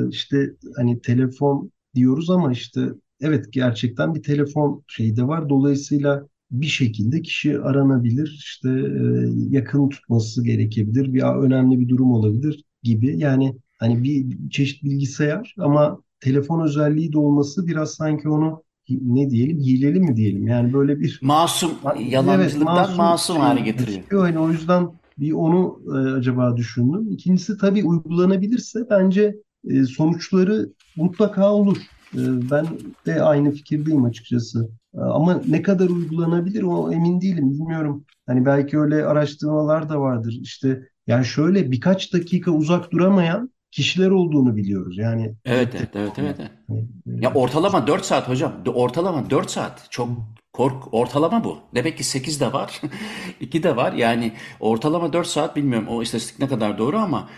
[0.10, 2.82] işte hani telefon diyoruz ama işte
[3.22, 5.50] evet gerçekten bir telefon şeyi de var.
[5.50, 9.04] Dolayısıyla bir şekilde kişi aranabilir, işte e,
[9.50, 13.20] yakın tutması gerekebilir, bir önemli bir durum olabilir gibi.
[13.20, 19.60] Yani hani bir çeşit bilgisayar ama telefon özelliği de olması biraz sanki onu ne diyelim
[19.60, 21.72] hileli mi diyelim yani böyle bir masum
[22.10, 24.28] yalancılıktan evet, masum, masum hale getiriyor.
[24.28, 27.08] Yani o yüzden bir onu e, acaba düşündüm.
[27.12, 29.36] İkincisi tabii uygulanabilirse bence
[29.68, 31.78] e, sonuçları mutlaka olur.
[32.14, 32.66] E, ben
[33.06, 34.70] de aynı fikirdeyim açıkçası.
[34.96, 37.52] E, ama ne kadar uygulanabilir o emin değilim.
[37.52, 38.06] Bilmiyorum.
[38.28, 40.38] Hani belki öyle araştırmalar da vardır.
[40.42, 44.98] İşte yani şöyle birkaç dakika uzak duramayan kişiler olduğunu biliyoruz.
[44.98, 46.36] Yani Evet evet evet evet.
[46.40, 46.86] evet.
[47.06, 48.54] Ya ortalama 4 saat hocam.
[48.74, 49.88] Ortalama 4 saat.
[49.90, 50.10] Çok
[50.54, 51.58] kork ortalama bu.
[51.76, 52.82] Demek ki 8 de var.
[53.40, 53.94] 2 de var.
[53.94, 57.30] Yani ortalama 4 saat bilmiyorum o istatistik ne kadar doğru ama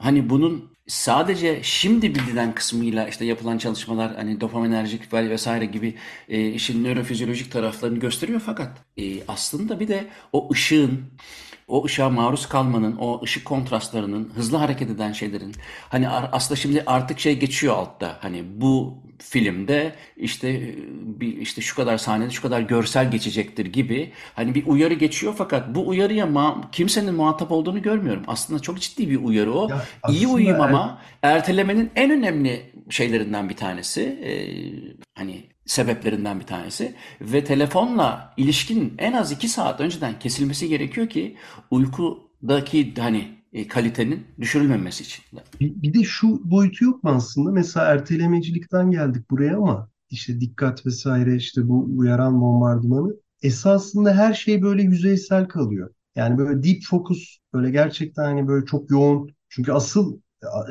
[0.00, 5.94] hani bunun sadece şimdi bilinen kısmıyla işte yapılan çalışmalar hani dopaminerjik vesaire gibi
[6.28, 11.04] e, işin nörofizyolojik taraflarını gösteriyor fakat e, aslında bir de o ışığın
[11.68, 15.52] o ışığa maruz kalmanın, o ışık kontrastlarının, hızlı hareket eden şeylerin
[15.88, 18.18] hani aslında şimdi artık şey geçiyor altta.
[18.20, 24.54] Hani bu filmde işte bir işte şu kadar sahnede şu kadar görsel geçecektir gibi hani
[24.54, 28.22] bir uyarı geçiyor fakat bu uyarıya ma- kimsenin muhatap olduğunu görmüyorum.
[28.26, 29.68] Aslında çok ciddi bir uyarı o.
[29.68, 34.02] Ya İyi uyum er- ama ertelemenin en önemli şeylerinden bir tanesi.
[34.02, 34.32] Ee,
[35.14, 41.36] hani sebeplerinden bir tanesi ve telefonla ilişkinin en az iki saat önceden kesilmesi gerekiyor ki
[41.70, 45.24] uykudaki hani e, kalitenin düşürülmemesi için.
[45.60, 47.50] Bir, de şu boyutu yok mu aslında?
[47.50, 54.62] Mesela ertelemecilikten geldik buraya ama işte dikkat vesaire işte bu uyaran bombardımanı esasında her şey
[54.62, 55.90] böyle yüzeysel kalıyor.
[56.16, 60.18] Yani böyle deep focus böyle gerçekten hani böyle çok yoğun çünkü asıl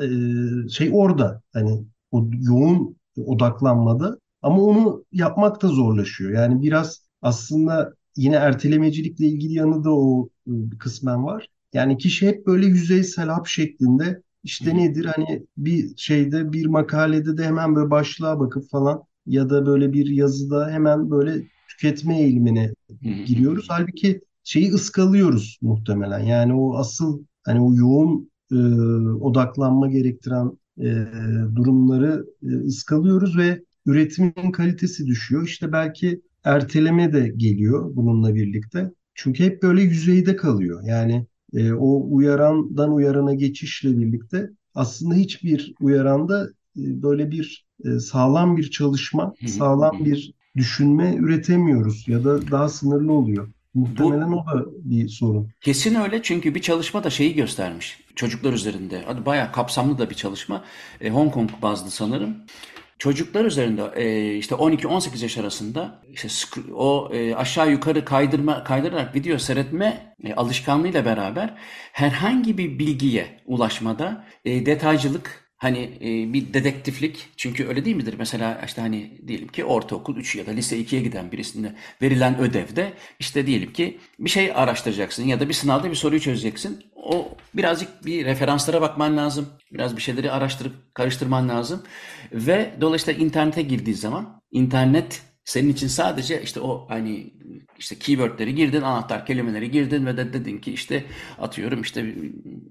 [0.02, 6.32] e, şey orada hani o yoğun odaklanmada ama onu yapmak da zorlaşıyor.
[6.32, 11.48] Yani biraz aslında yine ertelemecilikle ilgili yanı da o e, kısmen var.
[11.72, 14.76] Yani kişi hep böyle yüzeysel hap şeklinde işte Hı.
[14.76, 19.92] nedir hani bir şeyde bir makalede de hemen böyle başlığa bakıp falan ya da böyle
[19.92, 23.66] bir yazıda hemen böyle tüketme eğilimine giriyoruz.
[23.68, 26.18] Halbuki şeyi ıskalıyoruz muhtemelen.
[26.18, 28.56] Yani o asıl hani o yoğun e,
[29.20, 31.06] odaklanma gerektiren e,
[31.56, 35.46] durumları e, ıskalıyoruz ve üretimin kalitesi düşüyor.
[35.46, 38.90] İşte belki erteleme de geliyor bununla birlikte.
[39.14, 40.82] Çünkü hep böyle yüzeyde kalıyor.
[40.84, 48.56] Yani e, o uyarandan uyarana geçişle birlikte aslında hiçbir uyaranda e, böyle bir e, sağlam
[48.56, 53.48] bir çalışma, sağlam bir düşünme üretemiyoruz ya da daha sınırlı oluyor.
[53.74, 55.48] Muhtemelen Bu, o da bir sorun.
[55.60, 58.00] Kesin öyle çünkü bir çalışma da şeyi göstermiş.
[58.14, 59.02] Çocuklar üzerinde.
[59.06, 60.64] Hadi bayağı kapsamlı da bir çalışma.
[61.00, 62.36] E, Hong Kong bazlı sanırım.
[62.98, 66.28] Çocuklar üzerinde e, işte 12-18 yaş arasında işte
[66.74, 71.54] o e, aşağı yukarı kaydırma kaydırarak video seyretme e, alışkanlığıyla beraber
[71.92, 78.14] herhangi bir bilgiye ulaşmada e, detaycılık Hani e, bir dedektiflik çünkü öyle değil midir?
[78.18, 82.92] Mesela işte hani diyelim ki ortaokul 3 ya da lise 2'ye giden birisinde verilen ödevde
[83.18, 86.84] işte diyelim ki bir şey araştıracaksın ya da bir sınavda bir soruyu çözeceksin.
[86.96, 89.48] O birazcık bir referanslara bakman lazım.
[89.72, 91.82] Biraz bir şeyleri araştırıp karıştırman lazım.
[92.32, 97.34] Ve dolayısıyla internete girdiği zaman internet senin için sadece işte o hani
[97.78, 101.04] işte keywordleri girdin, anahtar kelimeleri girdin ve de dedin ki işte
[101.38, 102.14] atıyorum işte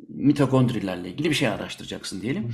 [0.10, 2.54] mitokondrilerle ilgili bir şey araştıracaksın diyelim.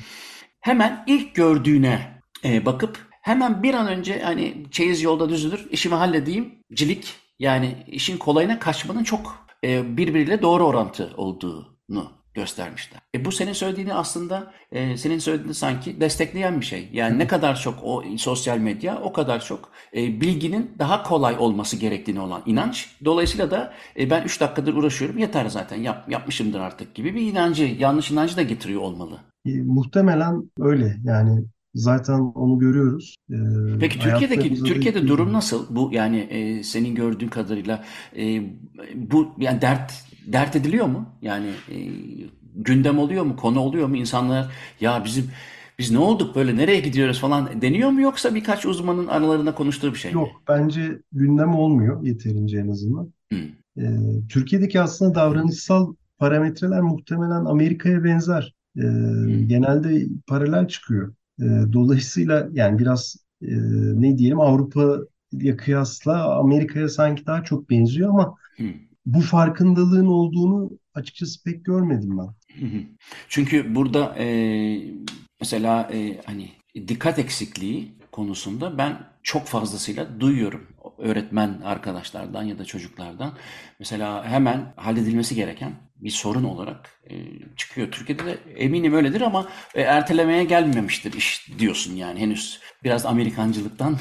[0.59, 6.53] Hemen ilk gördüğüne e, bakıp hemen bir an önce hani çeyiz yolda düzülür, işimi halledeyim,
[6.73, 13.01] cilik yani işin kolayına kaçmanın çok e, birbiriyle doğru orantı olduğunu göstermişler.
[13.15, 16.89] E bu senin söylediğini aslında e, senin söylediğini sanki destekleyen bir şey.
[16.93, 21.77] Yani ne kadar çok o sosyal medya o kadar çok e, bilginin daha kolay olması
[21.77, 22.95] gerektiğini olan inanç.
[23.05, 27.63] Dolayısıyla da e, ben 3 dakikadır uğraşıyorum yeter zaten yap, yapmışımdır artık gibi bir inancı
[27.63, 29.19] yanlış inancı da getiriyor olmalı.
[29.45, 33.15] E, muhtemelen öyle yani Zaten onu görüyoruz.
[33.31, 33.35] Ee,
[33.79, 35.75] Peki Türkiye'deki Türkiye'de durum nasıl?
[35.75, 37.83] Bu yani e, senin gördüğün kadarıyla
[38.17, 38.41] e,
[38.95, 39.93] bu yani dert
[40.33, 41.05] dert ediliyor mu?
[41.21, 41.75] Yani e,
[42.55, 43.35] gündem oluyor mu?
[43.35, 43.95] Konu oluyor mu?
[43.97, 44.51] İnsanlar
[44.81, 45.31] ya bizim
[45.79, 49.97] biz ne olduk böyle nereye gidiyoruz falan deniyor mu yoksa birkaç uzmanın aralarında konuştuğu bir
[49.97, 50.15] şey mi?
[50.15, 53.13] Yok bence gündem olmuyor yeterince en azından.
[53.31, 53.39] Hmm.
[53.77, 53.89] Ee,
[54.29, 58.53] Türkiye'deki aslında davranışsal parametreler muhtemelen Amerika'ya benzer.
[58.77, 59.47] Ee, hmm.
[59.47, 61.13] Genelde paralel çıkıyor.
[61.41, 63.55] Ee, dolayısıyla yani biraz e,
[64.01, 71.43] ne diyelim Avrupa'ya kıyasla Amerika'ya sanki daha çok benziyor ama hmm bu farkındalığın olduğunu açıkçası
[71.43, 72.29] pek görmedim ben.
[73.29, 74.27] Çünkü burada e,
[75.39, 76.51] mesela e, hani
[76.87, 83.33] dikkat eksikliği konusunda ben çok fazlasıyla duyuyorum öğretmen arkadaşlardan ya da çocuklardan.
[83.79, 87.15] Mesela hemen halledilmesi gereken bir sorun olarak e,
[87.55, 87.91] çıkıyor.
[87.91, 93.97] Türkiye'de de eminim öyledir ama e, ertelemeye gelmemiştir iş diyorsun yani henüz biraz Amerikancılıktan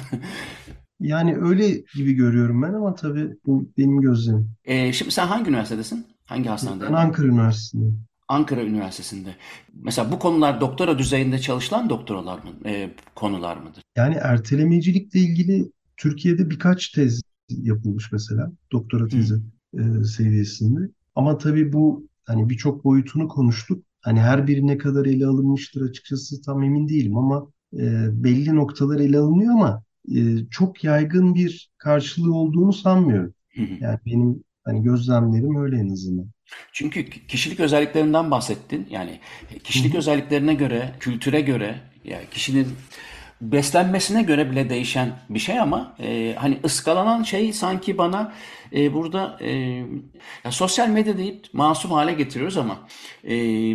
[1.00, 4.50] Yani öyle gibi görüyorum ben ama tabii bu benim gözlemim.
[4.64, 6.06] Ee, şimdi sen hangi üniversitedesin?
[6.24, 6.84] Hangi hastanede?
[6.84, 7.94] Ben Ankara Üniversitesi'nde.
[8.28, 9.36] Ankara Üniversitesi'nde.
[9.74, 13.82] Mesela bu konular doktora düzeyinde çalışılan doktoralar mı, e, konular mıdır?
[13.96, 19.34] Yani ertelemecilikle ilgili Türkiye'de birkaç tez yapılmış mesela doktora tezi
[19.74, 20.80] e, seviyesinde.
[21.14, 23.84] Ama tabii bu hani birçok boyutunu konuştuk.
[24.00, 29.00] Hani her biri ne kadar ele alınmıştır açıkçası tam emin değilim ama e, belli noktalar
[29.00, 29.82] ele alınıyor ama
[30.14, 33.34] e, çok yaygın bir karşılığı olduğunu sanmıyorum.
[33.80, 36.26] Yani benim hani gözlemlerim öyle en azından.
[36.72, 38.86] Çünkü kişilik özelliklerinden bahsettin.
[38.90, 39.20] Yani
[39.64, 39.98] kişilik Hı-hı.
[39.98, 42.66] özelliklerine göre, kültüre göre, yani kişinin
[43.40, 48.32] beslenmesine göre bile değişen bir şey ama e, hani ıskalanan şey sanki bana
[48.72, 49.50] e, burada e,
[50.44, 52.78] ya sosyal medya deyip masum hale getiriyoruz ama
[53.24, 53.30] e,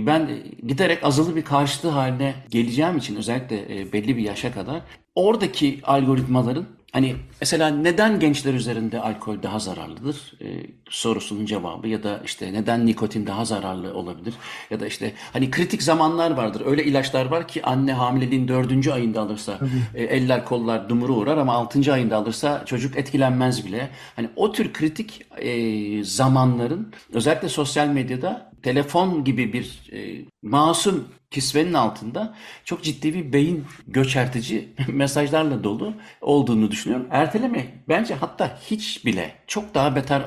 [0.05, 0.29] ben
[0.67, 4.81] giderek azılı bir karşıtı haline geleceğim için özellikle e, belli bir yaşa kadar
[5.16, 10.47] oradaki algoritmaların Hani mesela neden gençler üzerinde alkol daha zararlıdır e,
[10.89, 14.34] sorusunun cevabı ya da işte neden nikotin daha zararlı olabilir
[14.70, 16.61] ya da işte hani kritik zamanlar vardır.
[16.66, 19.59] Öyle ilaçlar var ki anne hamileliğin dördüncü ayında alırsa
[19.95, 23.89] e, eller kollar dumuru uğrar ama altıncı ayında alırsa çocuk etkilenmez bile.
[24.16, 31.73] Hani o tür kritik e, zamanların özellikle sosyal medyada telefon gibi bir e, masum kisvenin
[31.73, 37.07] altında çok ciddi bir beyin göçertici mesajlarla dolu olduğunu düşünüyorum.
[37.11, 40.23] Erteleme bence hatta hiç bile çok daha beter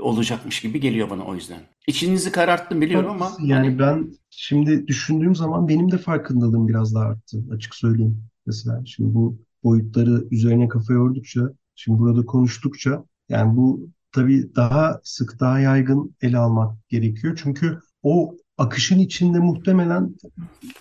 [0.00, 1.60] olacakmış gibi geliyor bana o yüzden.
[1.86, 3.32] İçinizi kararttım biliyorum ama.
[3.40, 8.24] Yani, yani ben şimdi düşündüğüm zaman benim de farkındalığım biraz daha arttı açık söyleyeyim.
[8.46, 11.40] Mesela şimdi bu boyutları üzerine kafa yordukça,
[11.74, 17.40] şimdi burada konuştukça yani bu tabii daha sık, daha yaygın ele almak gerekiyor.
[17.42, 20.14] Çünkü o akışın içinde muhtemelen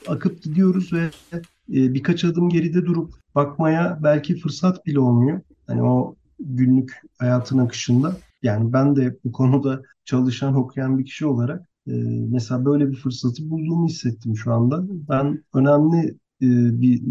[0.08, 5.42] akıp gidiyoruz ve e, birkaç adım geride durup bakmaya belki fırsat bile olmuyor.
[5.68, 8.18] Hani o günlük hayatın akışında.
[8.44, 11.92] Yani ben de bu konuda çalışan, okuyan bir kişi olarak e,
[12.32, 14.84] mesela böyle bir fırsatı bulduğumu hissettim şu anda.
[15.10, 16.08] Ben önemli
[16.42, 16.48] e,
[16.82, 17.02] bir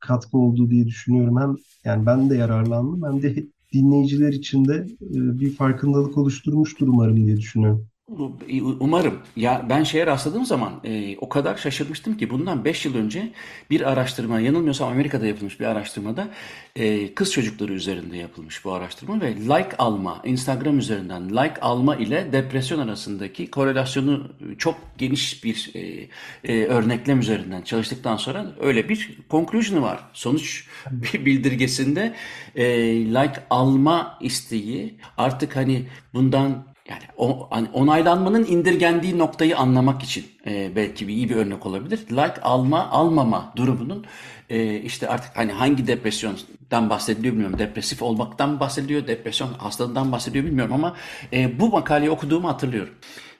[0.00, 1.40] katkı oldu diye düşünüyorum.
[1.40, 7.36] Hem yani ben de yararlandım hem de dinleyiciler için de bir farkındalık oluşturmuştur umarım diye
[7.36, 7.86] düşünüyorum.
[8.80, 9.22] Umarım.
[9.36, 13.32] Ya ben şeye rastladığım zaman e, o kadar şaşırmıştım ki bundan 5 yıl önce
[13.70, 16.28] bir araştırma, yanılmıyorsam Amerika'da yapılmış bir araştırmada
[16.76, 22.32] e, kız çocukları üzerinde yapılmış bu araştırma ve like alma, Instagram üzerinden like alma ile
[22.32, 26.08] depresyon arasındaki korelasyonu çok geniş bir e,
[26.44, 30.00] e, örneklem üzerinden çalıştıktan sonra öyle bir conclusion'ı var.
[30.12, 30.66] Sonuç
[31.14, 32.14] bildirgesinde
[32.56, 32.66] e,
[33.04, 37.02] like alma isteği artık hani bundan yani
[37.50, 42.00] hani onaylanmanın indirgendiği noktayı anlamak için e, belki bir iyi bir örnek olabilir.
[42.10, 44.06] Like alma almama durumunun
[44.50, 47.58] e, işte artık hani hangi depresyondan bahsediliyor bilmiyorum.
[47.58, 50.96] Depresif olmaktan bahsediliyor, depresyon hastalığından bahsediyor bilmiyorum ama
[51.32, 52.94] e, bu makaleyi okuduğumu hatırlıyorum.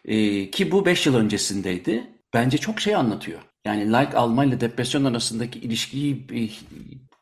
[0.05, 2.11] E, ki bu 5 yıl öncesindeydi.
[2.35, 3.41] Bence çok şey anlatıyor.
[3.65, 6.49] Yani like alma ile depresyon arasındaki ilişkiyi e,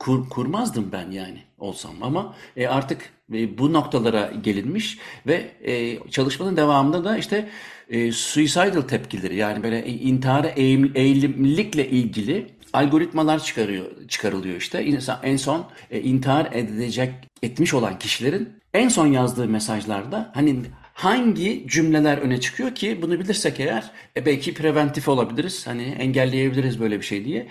[0.03, 6.57] kur, kurmazdım ben yani olsam ama e, artık e, bu noktalara gelinmiş ve e, çalışmanın
[6.57, 7.49] devamında da işte
[7.89, 14.85] e, suicidal tepkileri yani böyle intihara eğim, eğilimlilikle ilgili algoritmalar çıkarıyor çıkarılıyor işte.
[14.85, 20.63] İnsan, en son e, intihar edecek etmiş olan kişilerin en son yazdığı mesajlarda hani
[20.95, 25.67] hangi cümleler öne çıkıyor ki bunu bilirsek eğer e, belki preventif olabiliriz.
[25.67, 27.47] Hani engelleyebiliriz böyle bir şey diye.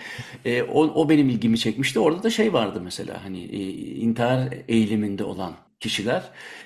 [0.46, 2.00] E, o, o benim ilgimi çekmişti.
[2.00, 6.24] Orada da şey vardı mesela hani e, intihar eğiliminde olan kişiler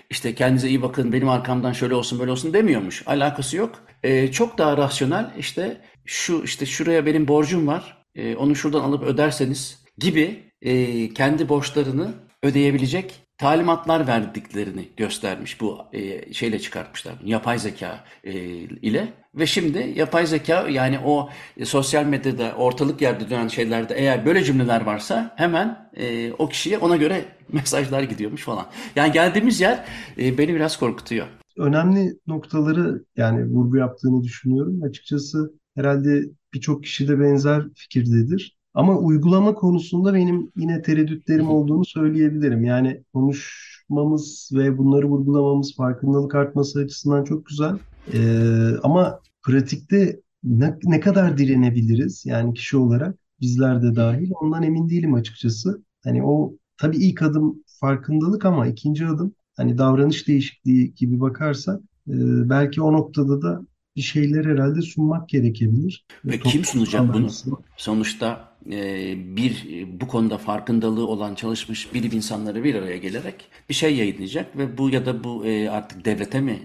[0.10, 3.04] işte kendinize iyi bakın benim arkamdan şöyle olsun böyle olsun demiyormuş.
[3.06, 3.84] Alakası yok.
[4.04, 8.04] E, çok daha rasyonel işte şu işte şuraya benim borcum var.
[8.16, 12.14] E, onu şuradan alıp öderseniz gibi e, kendi borçlarını
[12.44, 20.28] ödeyebilecek talimatlar verdiklerini göstermiş bu e, şeyle çıkartmışlar yapay zeka e, ile ve şimdi yapay
[20.28, 25.90] zeka yani o e, sosyal medyada ortalık yerde dönen şeylerde eğer böyle cümleler varsa hemen
[25.94, 28.66] e, o kişiye ona göre mesajlar gidiyormuş falan.
[28.96, 29.86] Yani geldiğimiz yer
[30.18, 31.28] e, beni biraz korkutuyor.
[31.58, 34.84] Önemli noktaları yani vurgu yaptığını düşünüyorum.
[34.84, 36.22] Açıkçası herhalde
[36.54, 38.55] birçok kişi de benzer fikirdedir.
[38.76, 42.64] Ama uygulama konusunda benim yine tereddütlerim olduğunu söyleyebilirim.
[42.64, 47.78] Yani konuşmamız ve bunları vurgulamamız farkındalık artması açısından çok güzel.
[48.14, 54.90] Ee, ama pratikte ne, ne kadar direnebiliriz yani kişi olarak bizler de dahil ondan emin
[54.90, 55.84] değilim açıkçası.
[56.04, 62.14] Hani o tabii ilk adım farkındalık ama ikinci adım hani davranış değişikliği gibi bakarsak e,
[62.50, 63.62] belki o noktada da
[63.96, 66.06] bir şeyler herhalde sunmak gerekebilir.
[66.26, 67.30] Ve kim sunacak bunu?
[67.78, 73.74] Sonuçta e, bir e, bu konuda farkındalığı olan çalışmış bilim insanları bir araya gelerek bir
[73.74, 76.60] şey yayınlayacak ve bu ya da bu e, artık devlete mi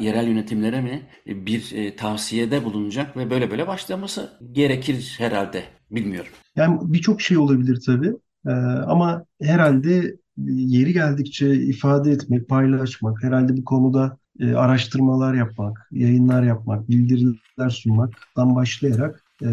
[0.00, 6.32] yerel yönetimlere mi bir tavsiyede bulunacak ve böyle böyle başlaması gerekir herhalde bilmiyorum.
[6.56, 8.12] Yani birçok şey olabilir tabii
[8.86, 17.70] ama herhalde yeri geldikçe ifade etmek, paylaşmak, herhalde bu konuda araştırmalar yapmak, yayınlar yapmak, bildiriler
[17.70, 19.48] sunmaktan başlayarak e,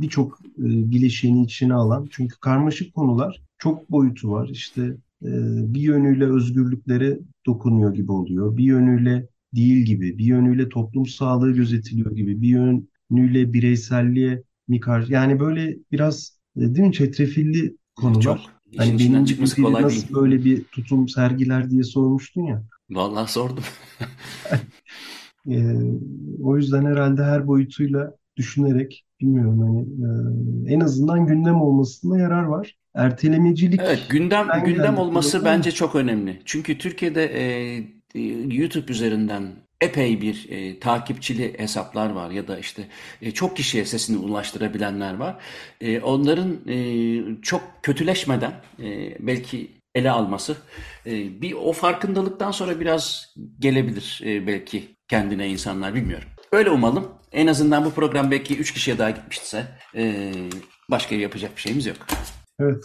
[0.00, 4.48] birçok e, bileşeni içine alan çünkü karmaşık konular çok boyutu var.
[4.48, 4.82] İşte
[5.22, 5.30] e,
[5.74, 8.56] bir yönüyle özgürlüklere dokunuyor gibi oluyor.
[8.56, 15.12] Bir yönüyle değil gibi, bir yönüyle toplum sağlığı gözetiliyor gibi, bir yönüyle bireyselliğe mi karşı
[15.12, 18.22] yani böyle biraz değil mi çetrefilli konular.
[18.22, 18.38] Çok.
[18.76, 19.24] Hani benim
[19.62, 20.14] kolay nasıl değil.
[20.14, 22.64] böyle bir tutum sergiler diye sormuştun ya.
[22.90, 23.64] Vallahi sordum.
[25.50, 25.56] e,
[26.42, 32.76] o yüzden herhalde her boyutuyla düşünerek bilmiyorum hani e, en azından gündem olmasına yarar var.
[32.94, 33.80] Ertelemecilik.
[33.84, 36.42] Evet, gündem gündem olması bence çok önemli.
[36.44, 37.42] Çünkü Türkiye'de e,
[38.14, 38.20] e,
[38.54, 39.42] YouTube üzerinden
[39.80, 42.82] epey bir e, takipçili hesaplar var ya da işte
[43.22, 45.36] e, çok kişiye sesini ulaştırabilenler var.
[45.80, 46.76] E, onların e,
[47.42, 50.56] çok kötüleşmeden e, belki ele alması
[51.06, 56.28] e, bir o farkındalıktan sonra biraz gelebilir e, belki kendine insanlar bilmiyorum.
[56.52, 57.08] Öyle umalım.
[57.32, 60.32] En azından bu program belki 3 kişiye daha gitmişse e,
[60.90, 61.96] başka yapacak bir şeyimiz yok.
[62.60, 62.84] Evet.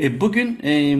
[0.00, 0.98] E, bugün e,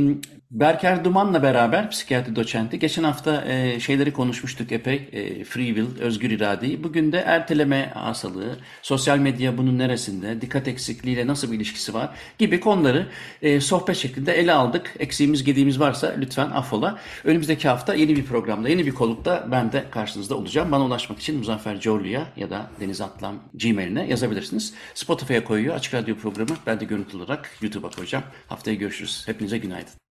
[0.53, 2.79] Berker Duman'la beraber psikiyatri doçenti.
[2.79, 5.09] Geçen hafta e, şeyleri konuşmuştuk epey.
[5.13, 6.85] E, free will, özgür iradeyi.
[6.85, 12.61] Bugün de erteleme hastalığı, sosyal medya bunun neresinde, dikkat eksikliğiyle nasıl bir ilişkisi var gibi
[12.61, 13.07] konuları
[13.43, 14.95] e, sohbet şeklinde ele aldık.
[14.99, 16.99] Eksiğimiz, gediğimiz varsa lütfen affola.
[17.25, 20.73] Önümüzdeki hafta yeni bir programda, yeni bir konukta ben de karşınızda olacağım.
[20.73, 24.75] Bana ulaşmak için Muzaffer Corlu'ya ya da Deniz Atlam Gmail'ine yazabilirsiniz.
[24.95, 26.57] Spotify'a koyuyor Açık Radyo programı.
[26.67, 28.25] Ben de görüntü olarak YouTube'a koyacağım.
[28.49, 29.23] Haftaya görüşürüz.
[29.27, 30.02] Hepinize günaydın.